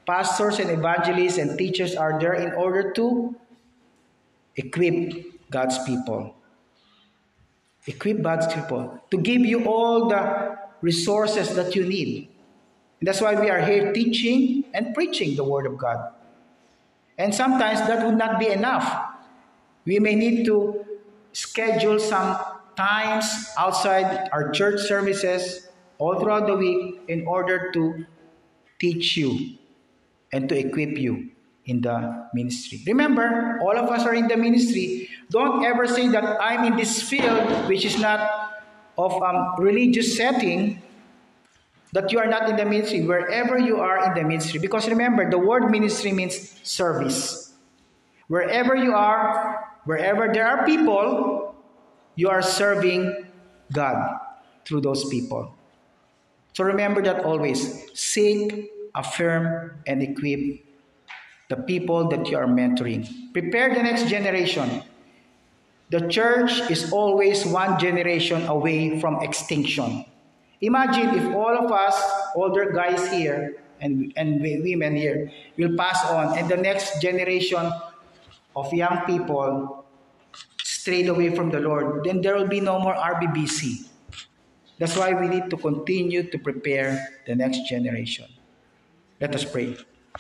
pastors 0.06 0.58
and 0.58 0.70
evangelists 0.70 1.38
and 1.38 1.56
teachers 1.58 1.94
are 1.94 2.18
there 2.20 2.34
in 2.34 2.52
order 2.54 2.92
to 2.92 3.34
equip 4.56 5.50
God's 5.50 5.78
people. 5.84 6.34
Equip 7.86 8.22
God's 8.22 8.52
people 8.52 9.00
to 9.10 9.18
give 9.18 9.42
you 9.42 9.66
all 9.66 10.08
the 10.08 10.56
resources 10.80 11.54
that 11.54 11.74
you 11.74 11.84
need. 11.84 12.28
And 13.00 13.08
that's 13.08 13.20
why 13.20 13.38
we 13.38 13.50
are 13.50 13.60
here 13.60 13.92
teaching 13.92 14.64
and 14.72 14.94
preaching 14.94 15.36
the 15.36 15.44
Word 15.44 15.66
of 15.66 15.76
God. 15.76 16.12
And 17.18 17.34
sometimes 17.34 17.80
that 17.80 18.04
would 18.06 18.16
not 18.16 18.38
be 18.38 18.48
enough. 18.48 18.88
We 19.84 19.98
may 19.98 20.14
need 20.14 20.46
to 20.46 20.84
schedule 21.32 21.98
some 21.98 22.38
times 22.76 23.26
outside 23.58 24.28
our 24.32 24.50
church 24.50 24.80
services 24.80 25.68
all 25.98 26.18
throughout 26.18 26.46
the 26.46 26.56
week 26.56 27.00
in 27.08 27.26
order 27.26 27.70
to 27.72 28.06
teach 28.80 29.16
you 29.16 29.58
and 30.32 30.48
to 30.48 30.58
equip 30.58 30.98
you 30.98 31.30
in 31.66 31.80
the 31.80 32.28
ministry. 32.34 32.82
Remember, 32.86 33.58
all 33.62 33.76
of 33.76 33.88
us 33.88 34.04
are 34.04 34.14
in 34.14 34.28
the 34.28 34.36
ministry. 34.36 35.08
Don't 35.30 35.64
ever 35.64 35.86
say 35.86 36.08
that 36.08 36.24
I'm 36.40 36.64
in 36.64 36.76
this 36.76 37.02
field, 37.02 37.68
which 37.68 37.84
is 37.84 37.98
not 37.98 38.52
of 38.98 39.20
um, 39.22 39.54
religious 39.58 40.16
setting, 40.16 40.82
that 41.92 42.12
you 42.12 42.18
are 42.18 42.26
not 42.26 42.48
in 42.50 42.56
the 42.56 42.64
ministry, 42.64 43.02
wherever 43.02 43.58
you 43.58 43.80
are 43.80 44.06
in 44.06 44.14
the 44.14 44.22
ministry. 44.22 44.60
Because 44.60 44.88
remember, 44.88 45.30
the 45.30 45.38
word 45.38 45.70
ministry 45.70 46.12
means 46.12 46.60
service. 46.62 47.54
Wherever 48.28 48.74
you 48.74 48.92
are, 48.94 49.64
wherever 49.84 50.32
there 50.32 50.46
are 50.46 50.66
people, 50.66 51.54
you 52.16 52.28
are 52.28 52.42
serving 52.42 53.26
God 53.72 54.18
through 54.64 54.80
those 54.82 55.08
people. 55.08 55.54
So 56.52 56.64
remember 56.64 57.02
that 57.02 57.24
always. 57.24 57.90
Seek, 57.98 58.70
affirm, 58.94 59.82
and 59.86 60.02
equip 60.02 60.64
the 61.48 61.56
people 61.56 62.08
that 62.08 62.28
you 62.28 62.36
are 62.36 62.46
mentoring. 62.46 63.06
Prepare 63.32 63.74
the 63.74 63.82
next 63.82 64.08
generation. 64.08 64.82
The 65.90 66.08
church 66.08 66.70
is 66.70 66.92
always 66.92 67.44
one 67.44 67.78
generation 67.78 68.46
away 68.46 69.00
from 69.00 69.22
extinction. 69.22 70.04
Imagine 70.60 71.14
if 71.14 71.34
all 71.34 71.52
of 71.52 71.70
us, 71.70 71.94
older 72.34 72.72
guys 72.72 73.10
here 73.12 73.56
and, 73.80 74.12
and 74.16 74.40
women 74.40 74.96
here, 74.96 75.30
will 75.58 75.76
pass 75.76 76.04
on, 76.06 76.38
and 76.38 76.48
the 76.48 76.56
next 76.56 77.02
generation 77.02 77.70
of 78.56 78.72
young 78.72 79.04
people 79.04 79.84
strayed 80.62 81.08
away 81.08 81.34
from 81.34 81.50
the 81.50 81.60
Lord, 81.60 82.04
then 82.04 82.20
there 82.22 82.34
will 82.36 82.48
be 82.48 82.60
no 82.60 82.78
more 82.78 82.94
RBBC. 82.94 83.88
That's 84.78 84.96
why 84.96 85.12
we 85.12 85.28
need 85.28 85.50
to 85.50 85.56
continue 85.56 86.24
to 86.30 86.38
prepare 86.38 87.20
the 87.26 87.34
next 87.34 87.68
generation. 87.68 88.26
Let 89.20 89.34
us 89.34 89.44
pray. 89.44 89.76